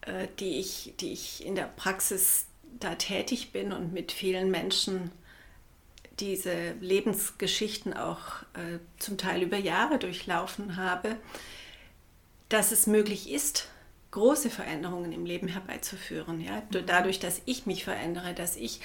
äh, 0.02 0.28
die, 0.40 0.60
ich, 0.60 0.94
die 1.00 1.14
ich 1.14 1.46
in 1.46 1.56
der 1.56 1.72
Praxis 1.76 2.46
da 2.80 2.96
tätig 2.96 3.52
bin 3.52 3.72
und 3.72 3.94
mit 3.94 4.12
vielen 4.12 4.52
Menschen 4.52 5.12
diese 6.20 6.72
Lebensgeschichten 6.82 7.94
auch 7.94 8.44
äh, 8.54 8.80
zum 8.98 9.18
Teil 9.18 9.42
über 9.42 9.58
Jahre 9.58 10.00
durchlaufen 10.00 10.76
habe, 10.76 11.18
dass 12.50 12.72
es 12.72 12.88
möglich 12.88 13.32
ist, 13.32 13.70
große 14.12 14.50
Veränderungen 14.50 15.12
im 15.12 15.26
Leben 15.26 15.48
herbeizuführen. 15.48 16.42
Ja? 16.42 16.64
Mhm. 16.72 16.86
Dadurch, 16.86 17.20
dass 17.20 17.42
ich 17.46 17.66
mich 17.66 17.84
verändere, 17.84 18.34
dass 18.34 18.56
ich 18.56 18.82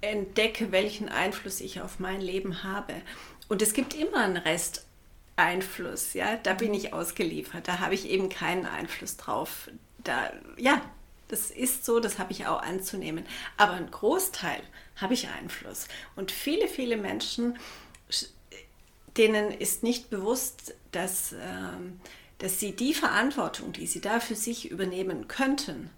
entdecke, 0.00 0.72
welchen 0.72 1.08
Einfluss 1.08 1.60
ich 1.60 1.80
auf 1.80 2.00
mein 2.00 2.20
Leben 2.20 2.64
habe. 2.64 2.94
Und 3.48 3.62
es 3.62 3.72
gibt 3.72 3.94
immer 3.94 4.24
einen 4.24 4.36
Resteinfluss, 4.36 6.14
ja, 6.14 6.36
da 6.36 6.54
bin 6.54 6.74
ich 6.74 6.92
ausgeliefert, 6.92 7.68
da 7.68 7.78
habe 7.78 7.94
ich 7.94 8.08
eben 8.08 8.28
keinen 8.28 8.66
Einfluss 8.66 9.16
drauf. 9.16 9.70
Da, 9.98 10.32
ja, 10.56 10.80
das 11.28 11.50
ist 11.50 11.84
so, 11.84 12.00
das 12.00 12.18
habe 12.18 12.32
ich 12.32 12.46
auch 12.46 12.60
anzunehmen. 12.62 13.24
Aber 13.56 13.72
ein 13.72 13.90
Großteil 13.90 14.60
habe 14.96 15.14
ich 15.14 15.28
Einfluss. 15.28 15.88
Und 16.16 16.30
viele, 16.30 16.68
viele 16.68 16.96
Menschen, 16.96 17.58
denen 19.16 19.50
ist 19.50 19.82
nicht 19.82 20.10
bewusst, 20.10 20.74
dass, 20.90 21.32
ähm, 21.32 22.00
dass 22.38 22.60
sie 22.60 22.72
die 22.72 22.94
Verantwortung, 22.94 23.72
die 23.72 23.86
sie 23.86 24.00
da 24.00 24.20
für 24.20 24.34
sich 24.34 24.70
übernehmen 24.70 25.28
könnten, 25.28 25.90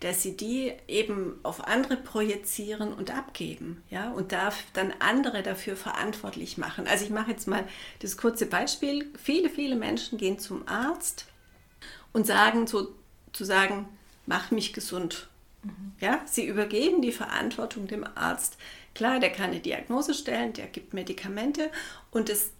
dass 0.00 0.22
sie 0.22 0.36
die 0.36 0.72
eben 0.88 1.38
auf 1.42 1.66
andere 1.66 1.96
projizieren 1.96 2.92
und 2.92 3.10
abgeben, 3.10 3.82
ja, 3.90 4.10
und 4.10 4.32
darf 4.32 4.64
dann 4.72 4.92
andere 5.00 5.42
dafür 5.42 5.76
verantwortlich 5.76 6.58
machen. 6.58 6.86
Also 6.86 7.04
ich 7.04 7.10
mache 7.10 7.30
jetzt 7.30 7.46
mal 7.46 7.66
das 8.00 8.16
kurze 8.16 8.46
Beispiel. 8.46 9.10
Viele, 9.22 9.50
viele 9.50 9.76
Menschen 9.76 10.18
gehen 10.18 10.38
zum 10.38 10.66
Arzt 10.66 11.26
und 12.12 12.26
sagen 12.26 12.66
sozusagen, 12.66 13.88
mach 14.26 14.50
mich 14.50 14.72
gesund. 14.72 15.28
Mhm. 15.66 15.92
Ja, 16.00 16.20
sie 16.26 16.46
übergeben 16.46 17.02
die 17.02 17.12
Verantwortung 17.12 17.86
dem 17.86 18.04
Arzt. 18.14 18.56
Klar, 18.94 19.20
der 19.20 19.30
kann 19.30 19.50
eine 19.50 19.60
Diagnose 19.60 20.14
stellen, 20.14 20.52
der 20.52 20.66
gibt 20.66 20.94
Medikamente 20.94 21.70
und 22.10 22.30
es 22.30 22.50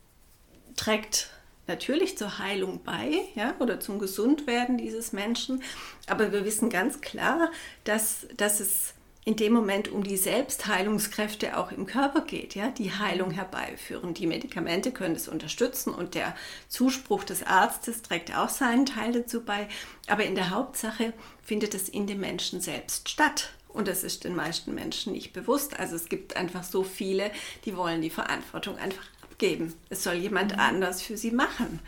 trägt 0.77 1.31
natürlich 1.66 2.16
zur 2.16 2.38
Heilung 2.38 2.83
bei 2.85 3.23
ja, 3.35 3.55
oder 3.59 3.81
zum 3.81 3.99
Gesundwerden 3.99 4.79
dieses 4.79 5.12
Menschen. 5.12 5.62
Aber 6.07 6.33
wir 6.33 6.45
wissen 6.45 6.71
ganz 6.71 7.01
klar, 7.01 7.51
dass, 7.85 8.27
dass 8.37 8.61
es 8.61 8.95
in 9.27 9.35
dem 9.35 9.53
Moment 9.53 9.89
um 9.89 10.05
die 10.05 10.17
Selbstheilungskräfte 10.17 11.59
auch 11.59 11.73
im 11.73 11.85
Körper 11.87 12.21
geht, 12.21 12.55
ja, 12.55 12.71
die 12.71 12.93
Heilung 12.93 13.33
herbeiführen. 13.33 14.15
Die 14.15 14.29
Medikamente 14.29 14.93
können 14.93 15.17
es 15.17 15.27
unterstützen 15.27 15.93
und 15.93 16.15
der 16.15 16.37
Zuspruch 16.69 17.25
des 17.25 17.43
Arztes 17.43 18.03
trägt 18.03 18.33
auch 18.37 18.49
seinen 18.49 18.87
Teil 18.87 19.11
dazu 19.11 19.45
bei. 19.45 19.67
Aber 20.07 20.25
in 20.25 20.37
der 20.37 20.51
Hauptsache 20.51 21.12
findet 21.43 21.75
es 21.75 21.89
in 21.89 22.07
dem 22.07 22.21
Menschen 22.21 22.61
selbst 22.61 23.09
statt. 23.09 23.51
Und 23.69 23.89
das 23.89 24.05
ist 24.05 24.23
den 24.23 24.37
meisten 24.37 24.73
Menschen 24.77 25.12
nicht 25.12 25.33
bewusst. 25.33 25.77
Also 25.77 25.97
es 25.97 26.09
gibt 26.09 26.37
einfach 26.37 26.62
so 26.62 26.85
viele, 26.85 27.33
die 27.65 27.77
wollen 27.77 28.03
die 28.03 28.11
Verantwortung 28.11 28.79
einfach 28.79 29.05
abgeben. 29.25 29.75
Es 29.89 30.05
soll 30.05 30.15
jemand 30.15 30.53
mhm. 30.53 30.61
anders 30.61 31.03
für 31.03 31.17
sie 31.17 31.33
machen. 31.33 31.81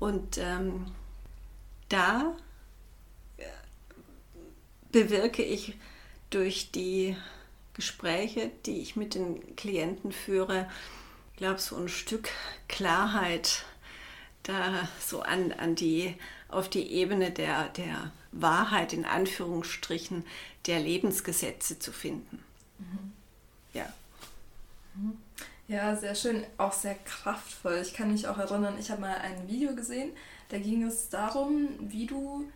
Und 0.00 0.38
ähm, 0.38 0.86
da 1.88 2.36
äh, 3.36 3.44
bewirke 4.90 5.44
ich 5.44 5.76
durch 6.30 6.70
die 6.70 7.16
Gespräche, 7.74 8.50
die 8.66 8.80
ich 8.80 8.96
mit 8.96 9.14
den 9.14 9.56
Klienten 9.56 10.12
führe, 10.12 10.68
glaube 11.36 11.60
so 11.60 11.76
ein 11.76 11.88
Stück 11.88 12.28
Klarheit 12.68 13.64
da 14.42 14.88
so 15.00 15.22
an, 15.22 15.52
an 15.52 15.74
die, 15.74 16.14
auf 16.48 16.68
die 16.68 16.92
Ebene 16.92 17.30
der, 17.30 17.68
der 17.68 18.10
Wahrheit 18.32 18.92
in 18.92 19.04
Anführungsstrichen 19.04 20.24
der 20.66 20.80
Lebensgesetze 20.80 21.78
zu 21.78 21.92
finden. 21.92 22.42
Mhm. 22.78 23.12
Ja. 23.72 23.92
Mhm. 24.94 25.18
Ja, 25.68 25.94
sehr 25.94 26.16
schön, 26.16 26.44
auch 26.58 26.72
sehr 26.72 26.96
kraftvoll. 26.96 27.78
Ich 27.82 27.94
kann 27.94 28.10
mich 28.10 28.26
auch 28.26 28.38
erinnern, 28.38 28.76
ich 28.78 28.90
habe 28.90 29.02
mal 29.02 29.18
ein 29.18 29.48
Video 29.48 29.74
gesehen, 29.74 30.10
da 30.48 30.58
ging 30.58 30.82
es 30.82 31.10
darum, 31.10 31.68
wie 31.78 32.06
du 32.06 32.50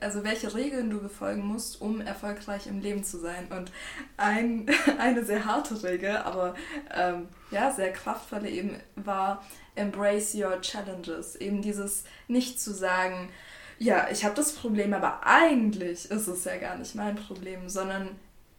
also 0.00 0.22
welche 0.22 0.54
Regeln 0.54 0.90
du 0.90 1.00
befolgen 1.00 1.46
musst, 1.46 1.80
um 1.80 2.00
erfolgreich 2.00 2.66
im 2.66 2.80
Leben 2.80 3.04
zu 3.04 3.18
sein. 3.18 3.48
Und 3.50 3.72
ein, 4.16 4.66
eine 4.98 5.24
sehr 5.24 5.44
harte 5.44 5.82
Regel, 5.82 6.16
aber 6.18 6.54
ähm, 6.94 7.28
ja, 7.50 7.72
sehr 7.72 7.92
kraftvolle 7.92 8.48
eben 8.48 8.76
war 8.96 9.44
Embrace 9.74 10.34
Your 10.34 10.60
Challenges. 10.60 11.36
Eben 11.36 11.62
dieses 11.62 12.04
nicht 12.28 12.60
zu 12.60 12.72
sagen, 12.72 13.30
ja, 13.78 14.08
ich 14.10 14.24
habe 14.24 14.34
das 14.34 14.52
Problem, 14.52 14.94
aber 14.94 15.26
eigentlich 15.26 16.10
ist 16.10 16.28
es 16.28 16.44
ja 16.44 16.56
gar 16.58 16.76
nicht 16.76 16.94
mein 16.94 17.16
Problem, 17.16 17.68
sondern 17.68 18.10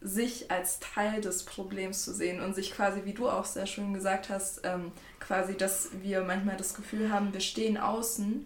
sich 0.02 0.52
als 0.52 0.80
Teil 0.80 1.22
des 1.22 1.46
Problems 1.46 2.04
zu 2.04 2.14
sehen 2.14 2.42
und 2.42 2.54
sich 2.54 2.72
quasi, 2.72 3.06
wie 3.06 3.14
du 3.14 3.30
auch 3.30 3.46
sehr 3.46 3.66
schön 3.66 3.94
gesagt 3.94 4.30
hast, 4.30 4.62
ähm, 4.64 4.92
quasi, 5.20 5.56
dass 5.56 5.90
wir 6.02 6.22
manchmal 6.22 6.58
das 6.58 6.76
Gefühl 6.76 7.12
haben, 7.12 7.34
wir 7.34 7.40
stehen 7.40 7.78
außen 7.78 8.46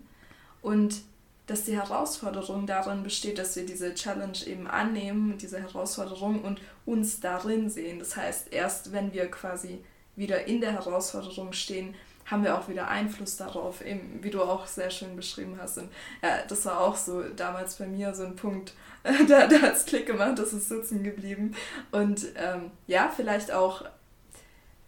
und 0.62 1.02
dass 1.50 1.64
die 1.64 1.76
Herausforderung 1.76 2.68
darin 2.68 3.04
besteht, 3.04 3.40
dass 3.40 3.56
wir 3.56 3.66
diese 3.66 3.94
Challenge 3.96 4.38
eben 4.46 4.68
annehmen, 4.68 5.38
diese 5.38 5.60
Herausforderung 5.60 6.44
und 6.44 6.62
uns 6.86 7.20
darin 7.20 7.70
sehen. 7.70 8.00
Das 8.00 8.16
heißt, 8.16 8.54
erst 8.54 8.92
wenn 8.92 9.14
wir 9.14 9.32
quasi 9.32 9.84
wieder 10.16 10.46
in 10.46 10.62
der 10.62 10.74
Herausforderung 10.74 11.54
stehen, 11.54 11.96
haben 12.26 12.44
wir 12.44 12.58
auch 12.58 12.70
wieder 12.70 12.88
Einfluss 12.88 13.38
darauf, 13.38 13.84
eben 13.84 14.20
wie 14.22 14.30
du 14.30 14.44
auch 14.44 14.68
sehr 14.68 14.92
schön 14.92 15.16
beschrieben 15.16 15.58
hast. 15.60 15.80
Und 15.80 15.90
ja, 16.22 16.44
das 16.48 16.66
war 16.66 16.82
auch 16.82 16.96
so 16.96 17.24
damals 17.24 17.76
bei 17.76 17.88
mir 17.88 18.14
so 18.14 18.24
ein 18.24 18.36
Punkt, 18.36 18.74
da, 19.04 19.48
da 19.48 19.62
hat 19.62 19.76
es 19.76 19.86
Klick 19.86 20.06
gemacht, 20.06 20.38
das 20.38 20.54
ist 20.54 20.70
sitzen 20.70 21.04
geblieben. 21.04 21.56
Und 21.92 22.28
ähm, 22.36 22.70
ja, 22.86 23.12
vielleicht 23.16 23.52
auch, 23.52 23.86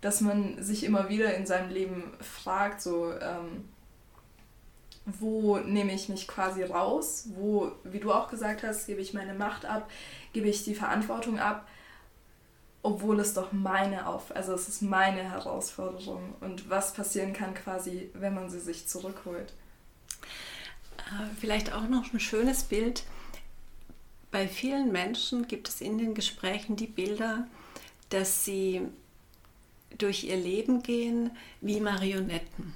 dass 0.01 0.21
man 0.21 0.61
sich 0.61 0.83
immer 0.83 1.09
wieder 1.09 1.33
in 1.33 1.47
seinem 1.47 1.71
Leben 1.71 2.13
fragt, 2.19 2.81
so, 2.81 3.11
ähm, 3.13 3.65
wo 5.05 5.57
nehme 5.57 5.93
ich 5.93 6.09
mich 6.09 6.27
quasi 6.27 6.63
raus, 6.63 7.29
wo, 7.35 7.71
wie 7.83 7.99
du 7.99 8.11
auch 8.11 8.29
gesagt 8.29 8.63
hast, 8.63 8.85
gebe 8.85 9.01
ich 9.01 9.13
meine 9.13 9.33
Macht 9.33 9.65
ab, 9.65 9.89
gebe 10.33 10.47
ich 10.47 10.63
die 10.63 10.75
Verantwortung 10.75 11.39
ab, 11.39 11.67
obwohl 12.83 13.19
es 13.19 13.33
doch 13.33 13.51
meine 13.51 14.07
auf, 14.07 14.35
also 14.35 14.53
es 14.53 14.67
ist 14.67 14.81
meine 14.81 15.23
Herausforderung 15.23 16.35
und 16.39 16.69
was 16.69 16.93
passieren 16.93 17.33
kann 17.33 17.53
quasi, 17.53 18.09
wenn 18.13 18.33
man 18.33 18.49
sie 18.49 18.59
sich 18.59 18.87
zurückholt. 18.87 19.53
Äh, 20.97 21.35
vielleicht 21.39 21.73
auch 21.73 21.87
noch 21.87 22.13
ein 22.13 22.19
schönes 22.19 22.63
Bild. 22.63 23.03
Bei 24.29 24.47
vielen 24.47 24.91
Menschen 24.91 25.47
gibt 25.47 25.67
es 25.67 25.81
in 25.81 25.97
den 25.97 26.13
Gesprächen 26.13 26.75
die 26.75 26.87
Bilder, 26.87 27.47
dass 28.09 28.45
sie 28.45 28.87
durch 29.97 30.23
ihr 30.23 30.37
Leben 30.37 30.83
gehen 30.83 31.31
wie 31.59 31.81
Marionetten. 31.81 32.75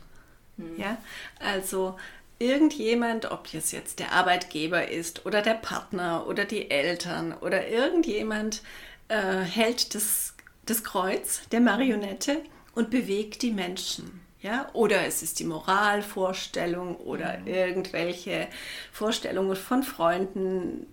Hm. 0.57 0.79
Ja, 0.79 0.97
also 1.39 1.97
irgendjemand, 2.39 3.31
ob 3.31 3.53
es 3.53 3.71
jetzt 3.71 3.99
der 3.99 4.11
Arbeitgeber 4.11 4.89
ist 4.89 5.25
oder 5.25 5.41
der 5.41 5.53
Partner 5.53 6.27
oder 6.27 6.45
die 6.45 6.69
Eltern 6.69 7.33
oder 7.33 7.67
irgendjemand 7.67 8.61
äh, 9.07 9.41
hält 9.41 9.95
das, 9.95 10.33
das 10.65 10.83
Kreuz 10.83 11.47
der 11.49 11.61
Marionette 11.61 12.41
und 12.73 12.89
bewegt 12.89 13.41
die 13.41 13.51
Menschen. 13.51 14.21
Ja? 14.41 14.69
Oder 14.73 15.07
es 15.07 15.23
ist 15.23 15.39
die 15.39 15.45
Moralvorstellung 15.45 16.97
oder 16.97 17.39
mhm. 17.39 17.47
irgendwelche 17.47 18.47
Vorstellungen 18.91 19.55
von 19.55 19.83
Freunden, 19.83 20.85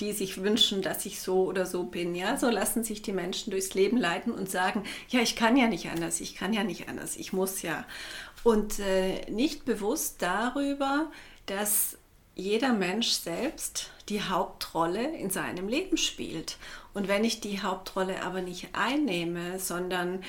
die 0.00 0.12
sich 0.12 0.42
wünschen, 0.42 0.82
dass 0.82 1.06
ich 1.06 1.20
so 1.20 1.44
oder 1.44 1.66
so 1.66 1.84
bin. 1.84 2.14
Ja, 2.14 2.36
so 2.36 2.50
lassen 2.50 2.84
sich 2.84 3.02
die 3.02 3.12
Menschen 3.12 3.50
durchs 3.50 3.74
Leben 3.74 3.96
leiten 3.96 4.32
und 4.32 4.50
sagen, 4.50 4.84
ja, 5.08 5.20
ich 5.20 5.36
kann 5.36 5.56
ja 5.56 5.66
nicht 5.66 5.88
anders, 5.88 6.20
ich 6.20 6.34
kann 6.34 6.52
ja 6.52 6.64
nicht 6.64 6.88
anders, 6.88 7.16
ich 7.16 7.32
muss 7.32 7.62
ja. 7.62 7.84
Und 8.44 8.78
äh, 8.78 9.30
nicht 9.30 9.64
bewusst 9.64 10.22
darüber, 10.22 11.10
dass 11.46 11.98
jeder 12.34 12.72
Mensch 12.72 13.08
selbst 13.08 13.90
die 14.08 14.22
Hauptrolle 14.22 15.16
in 15.16 15.28
seinem 15.28 15.68
Leben 15.68 15.96
spielt. 15.96 16.56
Und 16.94 17.08
wenn 17.08 17.24
ich 17.24 17.40
die 17.40 17.62
Hauptrolle 17.62 18.22
aber 18.22 18.42
nicht 18.42 18.68
einnehme, 18.72 19.58
sondern 19.58 20.22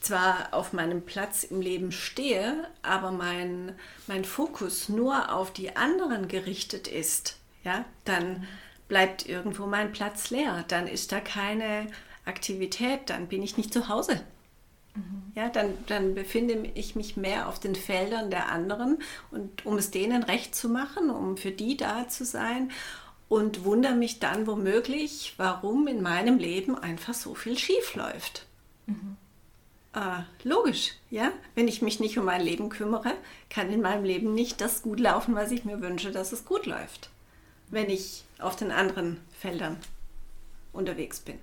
zwar 0.00 0.52
auf 0.52 0.72
meinem 0.72 1.02
Platz 1.04 1.44
im 1.44 1.60
Leben 1.60 1.92
stehe, 1.92 2.66
aber 2.82 3.12
mein, 3.12 3.74
mein 4.06 4.24
Fokus 4.24 4.88
nur 4.88 5.32
auf 5.32 5.52
die 5.52 5.76
anderen 5.76 6.28
gerichtet 6.28 6.88
ist, 6.88 7.36
ja, 7.62 7.84
dann 8.06 8.48
bleibt 8.88 9.28
irgendwo 9.28 9.66
mein 9.66 9.92
Platz 9.92 10.30
leer, 10.30 10.64
dann 10.68 10.86
ist 10.86 11.12
da 11.12 11.20
keine 11.20 11.86
Aktivität, 12.24 13.10
dann 13.10 13.28
bin 13.28 13.42
ich 13.42 13.58
nicht 13.58 13.72
zu 13.72 13.88
Hause. 13.88 14.24
Mhm. 14.94 15.32
Ja, 15.34 15.48
dann, 15.48 15.74
dann 15.86 16.14
befinde 16.14 16.70
ich 16.74 16.96
mich 16.96 17.16
mehr 17.16 17.48
auf 17.48 17.58
den 17.58 17.74
Feldern 17.74 18.30
der 18.30 18.50
anderen 18.50 18.98
und 19.30 19.64
um 19.64 19.76
es 19.76 19.90
denen 19.90 20.22
recht 20.22 20.54
zu 20.54 20.68
machen, 20.68 21.10
um 21.10 21.36
für 21.36 21.50
die 21.50 21.76
da 21.76 22.08
zu 22.08 22.24
sein 22.24 22.70
und 23.28 23.64
wundere 23.64 23.94
mich 23.94 24.18
dann 24.18 24.46
womöglich, 24.46 25.34
warum 25.36 25.86
in 25.86 26.02
meinem 26.02 26.38
Leben 26.38 26.76
einfach 26.76 27.14
so 27.14 27.34
viel 27.34 27.56
schief 27.56 27.94
läuft. 27.94 28.46
Mhm. 28.86 29.16
Äh, 29.92 30.22
logisch, 30.44 30.94
ja. 31.10 31.32
Wenn 31.54 31.68
ich 31.68 31.82
mich 31.82 32.00
nicht 32.00 32.18
um 32.18 32.24
mein 32.24 32.42
Leben 32.42 32.68
kümmere, 32.68 33.12
kann 33.48 33.72
in 33.72 33.80
meinem 33.80 34.04
Leben 34.04 34.34
nicht 34.34 34.60
das 34.60 34.82
gut 34.82 35.00
laufen, 35.00 35.34
was 35.34 35.50
ich 35.50 35.64
mir 35.64 35.80
wünsche, 35.80 36.12
dass 36.12 36.32
es 36.32 36.44
gut 36.44 36.66
läuft 36.66 37.10
wenn 37.70 37.88
ich 37.88 38.24
auf 38.38 38.56
den 38.56 38.72
anderen 38.72 39.20
Feldern 39.38 39.78
unterwegs 40.72 41.20
bin. 41.20 41.38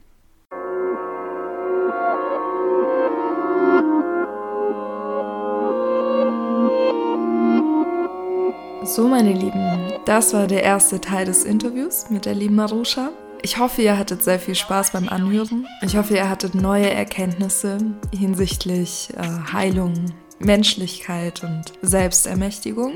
So, 8.87 9.05
meine 9.05 9.33
Lieben, 9.33 9.91
das 10.05 10.33
war 10.33 10.47
der 10.47 10.63
erste 10.63 11.01
Teil 11.01 11.25
des 11.25 11.43
Interviews 11.43 12.09
mit 12.09 12.23
der 12.23 12.33
lieben 12.33 12.55
Marusha. 12.55 13.09
Ich 13.41 13.57
hoffe, 13.57 13.81
ihr 13.81 13.97
hattet 13.97 14.23
sehr 14.23 14.39
viel 14.39 14.55
Spaß 14.55 14.91
beim 14.91 15.09
Anhören. 15.09 15.67
Ich 15.81 15.97
hoffe, 15.97 16.15
ihr 16.15 16.29
hattet 16.29 16.55
neue 16.55 16.89
Erkenntnisse 16.89 17.79
hinsichtlich 18.17 19.09
äh, 19.17 19.51
Heilung, 19.51 19.93
Menschlichkeit 20.39 21.43
und 21.43 21.73
Selbstermächtigung. 21.81 22.93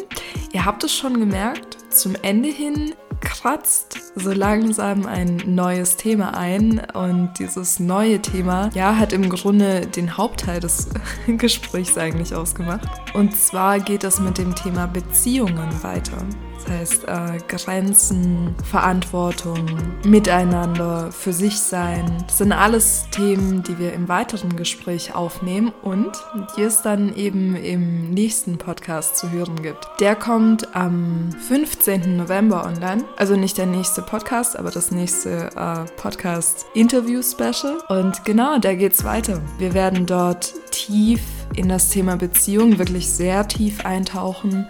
Ihr 0.53 0.63
habt 0.63 0.85
es 0.85 0.95
schon 0.95 1.19
gemerkt, 1.19 1.77
zum 1.89 2.15
Ende 2.21 2.47
hin 2.47 2.93
kratzt 3.21 3.99
so 4.15 4.31
langsam 4.31 5.05
ein 5.05 5.41
neues 5.45 5.95
Thema 5.95 6.35
ein 6.35 6.81
und 6.93 7.31
dieses 7.39 7.79
neue 7.79 8.21
Thema, 8.21 8.69
ja, 8.73 8.97
hat 8.97 9.13
im 9.13 9.29
Grunde 9.29 9.87
den 9.87 10.17
Hauptteil 10.17 10.59
des 10.59 10.89
Gesprächs 11.27 11.97
eigentlich 11.97 12.35
ausgemacht. 12.35 12.87
Und 13.13 13.35
zwar 13.35 13.79
geht 13.79 14.03
es 14.03 14.19
mit 14.19 14.37
dem 14.37 14.55
Thema 14.55 14.87
Beziehungen 14.87 15.83
weiter. 15.83 16.17
Das 16.65 16.71
heißt, 16.71 17.07
äh, 17.07 17.37
Grenzen, 17.47 18.55
Verantwortung, 18.69 19.65
Miteinander, 20.05 21.11
für 21.11 21.33
sich 21.33 21.57
sein. 21.59 22.23
Das 22.27 22.37
sind 22.37 22.51
alles 22.51 23.05
Themen, 23.11 23.63
die 23.63 23.79
wir 23.79 23.93
im 23.93 24.07
weiteren 24.07 24.55
Gespräch 24.55 25.15
aufnehmen 25.15 25.71
und 25.81 26.11
die 26.57 26.63
es 26.63 26.81
dann 26.81 27.15
eben 27.15 27.55
im 27.55 28.11
nächsten 28.11 28.57
Podcast 28.57 29.17
zu 29.17 29.31
hören 29.31 29.61
gibt. 29.61 29.87
Der 29.99 30.15
kommt 30.15 30.75
am 30.75 31.31
15. 31.47 32.17
November 32.17 32.65
online. 32.65 33.03
Also 33.17 33.35
nicht 33.35 33.57
der 33.57 33.65
nächste 33.65 34.01
Podcast, 34.01 34.57
aber 34.57 34.71
das 34.71 34.91
nächste 34.91 35.49
äh, 35.55 35.85
Podcast-Interview-Special. 35.97 37.79
Und 37.89 38.23
genau, 38.25 38.59
da 38.59 38.73
geht's 38.75 39.03
weiter. 39.03 39.41
Wir 39.57 39.73
werden 39.73 40.05
dort 40.05 40.53
tief 40.71 41.21
in 41.55 41.69
das 41.69 41.89
Thema 41.89 42.15
Beziehung 42.15 42.79
wirklich 42.79 43.09
sehr 43.09 43.47
tief 43.47 43.85
eintauchen. 43.85 44.67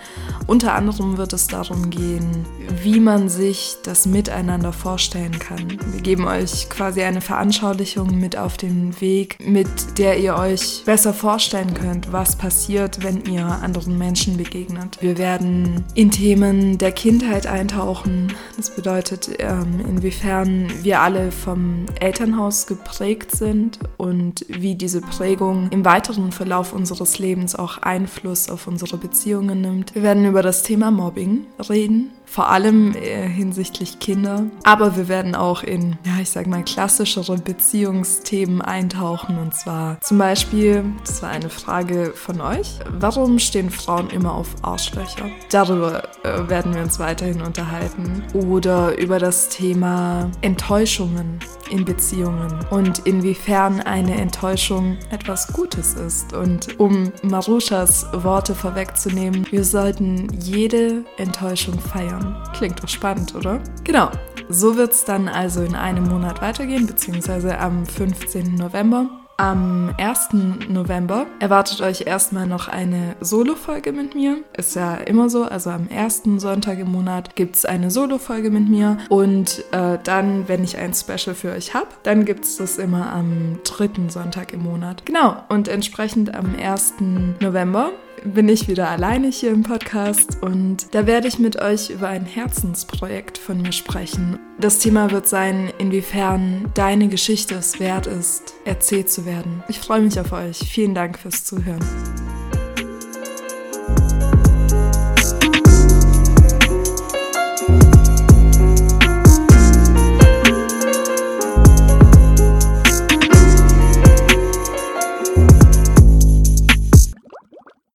Unter 0.48 0.74
anderem 0.74 1.18
wird 1.18 1.34
es 1.34 1.48
darum 1.48 1.90
gehen, 1.90 2.46
wie 2.84 3.00
man 3.00 3.30
sich 3.30 3.78
das 3.84 4.06
Miteinander 4.06 4.74
vorstellen 4.74 5.38
kann. 5.40 5.78
Wir 5.92 6.02
geben 6.02 6.26
euch 6.26 6.70
quasi 6.70 7.02
eine 7.04 7.22
Veranschaulichung 7.22 8.20
mit 8.20 8.38
auf 8.38 8.58
den 8.58 9.00
Weg, 9.02 9.38
mit 9.46 9.98
der 9.98 10.20
ihr 10.20 10.36
euch 10.36 10.84
besser 10.86 11.14
vorstellen 11.14 11.74
könnt, 11.74 12.12
was 12.12 12.36
passiert, 12.36 13.04
wenn 13.04 13.26
ihr 13.26 13.46
anderen 13.46 13.98
Menschen 13.98 14.38
begegnet. 14.38 14.98
Wir 15.02 15.18
werden 15.18 15.84
in 15.94 16.12
Themen 16.12 16.78
der 16.78 16.92
Kindheit 16.92 17.48
eintauchen. 17.48 18.34
Das 18.58 18.72
bedeutet, 18.72 19.30
ähm, 19.40 19.80
inwiefern 19.88 20.72
wir 20.82 21.02
alle 21.02 21.32
vom 21.32 21.86
Elternhaus 22.00 22.68
geprägt 22.68 23.32
sind 23.32 23.80
und 23.98 24.46
wie 24.48 24.76
diese 24.76 25.02
Prägung 25.02 25.70
im 25.70 25.86
weiteren 25.86 26.32
Verlauf 26.32 26.71
unseres 26.74 27.20
Lebens 27.20 27.56
auch 27.56 27.80
Einfluss 27.80 28.50
auf 28.50 28.68
unsere 28.68 28.98
Beziehungen 28.98 29.62
nimmt. 29.62 29.96
Wir 29.96 30.04
werden 30.04 30.26
über 30.26 30.42
das 30.42 30.64
Thema 30.64 30.92
Mobbing 30.92 31.46
reden 31.70 32.12
vor 32.32 32.50
allem 32.50 32.96
äh, 32.96 33.28
hinsichtlich 33.28 34.00
Kinder. 34.00 34.46
Aber 34.64 34.96
wir 34.96 35.10
werden 35.10 35.36
auch 35.36 35.64
in, 35.64 35.98
ja, 36.06 36.22
ich 36.22 36.30
sag 36.30 36.48
mal, 36.48 36.64
klassischere 36.64 37.38
Beziehungsthemen 37.38 38.62
eintauchen. 38.62 39.38
Und 39.38 39.54
zwar 39.54 40.00
zum 40.00 40.18
Beispiel, 40.18 40.86
das 41.06 41.22
war 41.22 41.30
eine 41.30 41.50
Frage 41.50 42.14
von 42.16 42.40
euch, 42.40 42.80
warum 42.90 43.38
stehen 43.38 43.70
Frauen 43.70 44.10
immer 44.10 44.34
auf 44.34 44.48
Arschlöcher? 44.62 45.30
Darüber 45.52 46.04
äh, 46.24 46.48
werden 46.48 46.74
wir 46.74 46.82
uns 46.82 47.00
weiterhin 47.00 47.42
unterhalten. 47.42 48.24
Oder 48.34 48.98
über 48.98 49.20
das 49.20 49.50
Thema 49.50 50.32
Enttäuschungen 50.42 51.40
in 51.72 51.86
Beziehungen 51.86 52.60
und 52.70 53.00
inwiefern 53.00 53.82
eine 53.82 54.20
Enttäuschung 54.20 54.98
etwas 55.10 55.52
Gutes 55.54 55.94
ist. 55.96 56.34
Und 56.34 56.80
um 56.80 57.12
Marushas 57.24 58.06
Worte 58.14 58.54
vorwegzunehmen, 58.54 59.48
wir 59.50 59.64
sollten 59.64 60.28
jede 60.40 61.04
Enttäuschung 61.18 61.80
feiern. 61.80 62.21
Klingt 62.54 62.82
doch 62.82 62.90
spannend, 62.90 63.36
oder? 63.36 63.60
Genau. 63.84 64.10
So 64.50 64.76
wird 64.76 64.92
es 64.92 65.06
dann 65.06 65.28
also 65.28 65.62
in 65.62 65.76
einem 65.76 66.08
Monat 66.08 66.42
weitergehen, 66.42 66.88
beziehungsweise 66.88 67.58
am 67.58 67.86
15. 67.86 68.56
November. 68.56 69.10
Am 69.42 69.96
1. 69.98 70.34
November 70.70 71.26
erwartet 71.40 71.82
euch 71.82 72.02
erstmal 72.06 72.46
noch 72.46 72.68
eine 72.68 73.16
Solo-Folge 73.22 73.92
mit 73.92 74.14
mir. 74.14 74.44
Ist 74.56 74.76
ja 74.76 74.94
immer 74.96 75.32
so, 75.32 75.46
also 75.46 75.72
am 75.72 75.88
ersten 75.88 76.40
Sonntag 76.40 76.78
im 76.78 76.92
Monat 76.92 77.36
gibt 77.36 77.56
es 77.56 77.66
eine 77.66 77.90
Solo-Folge 77.90 78.52
mit 78.52 78.70
mir. 78.70 79.00
Und 79.10 79.64
äh, 79.72 79.98
dann, 80.04 80.48
wenn 80.48 80.64
ich 80.64 80.78
ein 80.78 80.94
Special 80.94 81.34
für 81.34 81.54
euch 81.54 81.74
habe, 81.74 81.88
dann 82.04 82.26
gibt 82.26 82.46
es 82.46 82.58
das 82.58 82.78
immer 82.78 83.12
am 83.12 83.58
dritten 83.64 84.10
Sonntag 84.10 84.54
im 84.54 84.62
Monat. 84.62 85.08
Genau, 85.08 85.38
und 85.50 85.68
entsprechend 85.68 86.36
am 86.36 86.56
1. 86.56 86.96
November 87.40 87.90
bin 88.24 88.50
ich 88.50 88.68
wieder 88.68 88.90
alleine 88.90 89.28
hier 89.28 89.52
im 89.52 89.64
Podcast 89.64 90.38
und 90.42 90.94
da 90.94 91.08
werde 91.08 91.28
ich 91.28 91.40
mit 91.40 91.62
euch 91.62 91.90
über 91.90 92.08
ein 92.08 92.26
Herzensprojekt 92.26 93.38
von 93.38 93.62
mir 93.62 93.72
sprechen. 93.72 94.40
Das 94.60 94.80
Thema 94.80 95.12
wird 95.12 95.28
sein, 95.28 95.72
inwiefern 95.78 96.72
deine 96.74 97.08
Geschichte 97.08 97.56
es 97.56 97.80
wert 97.80 98.08
ist, 98.08 98.54
erzählt 98.66 99.10
zu 99.10 99.26
werden. 99.26 99.64
Ich 99.68 99.80
freue 99.80 100.02
mich 100.02 100.20
auf 100.20 100.32
euch. 100.32 100.58
Vielen 100.58 100.96
Dank 100.96 101.18
fürs 101.18 101.44
Zuhören. 101.46 101.84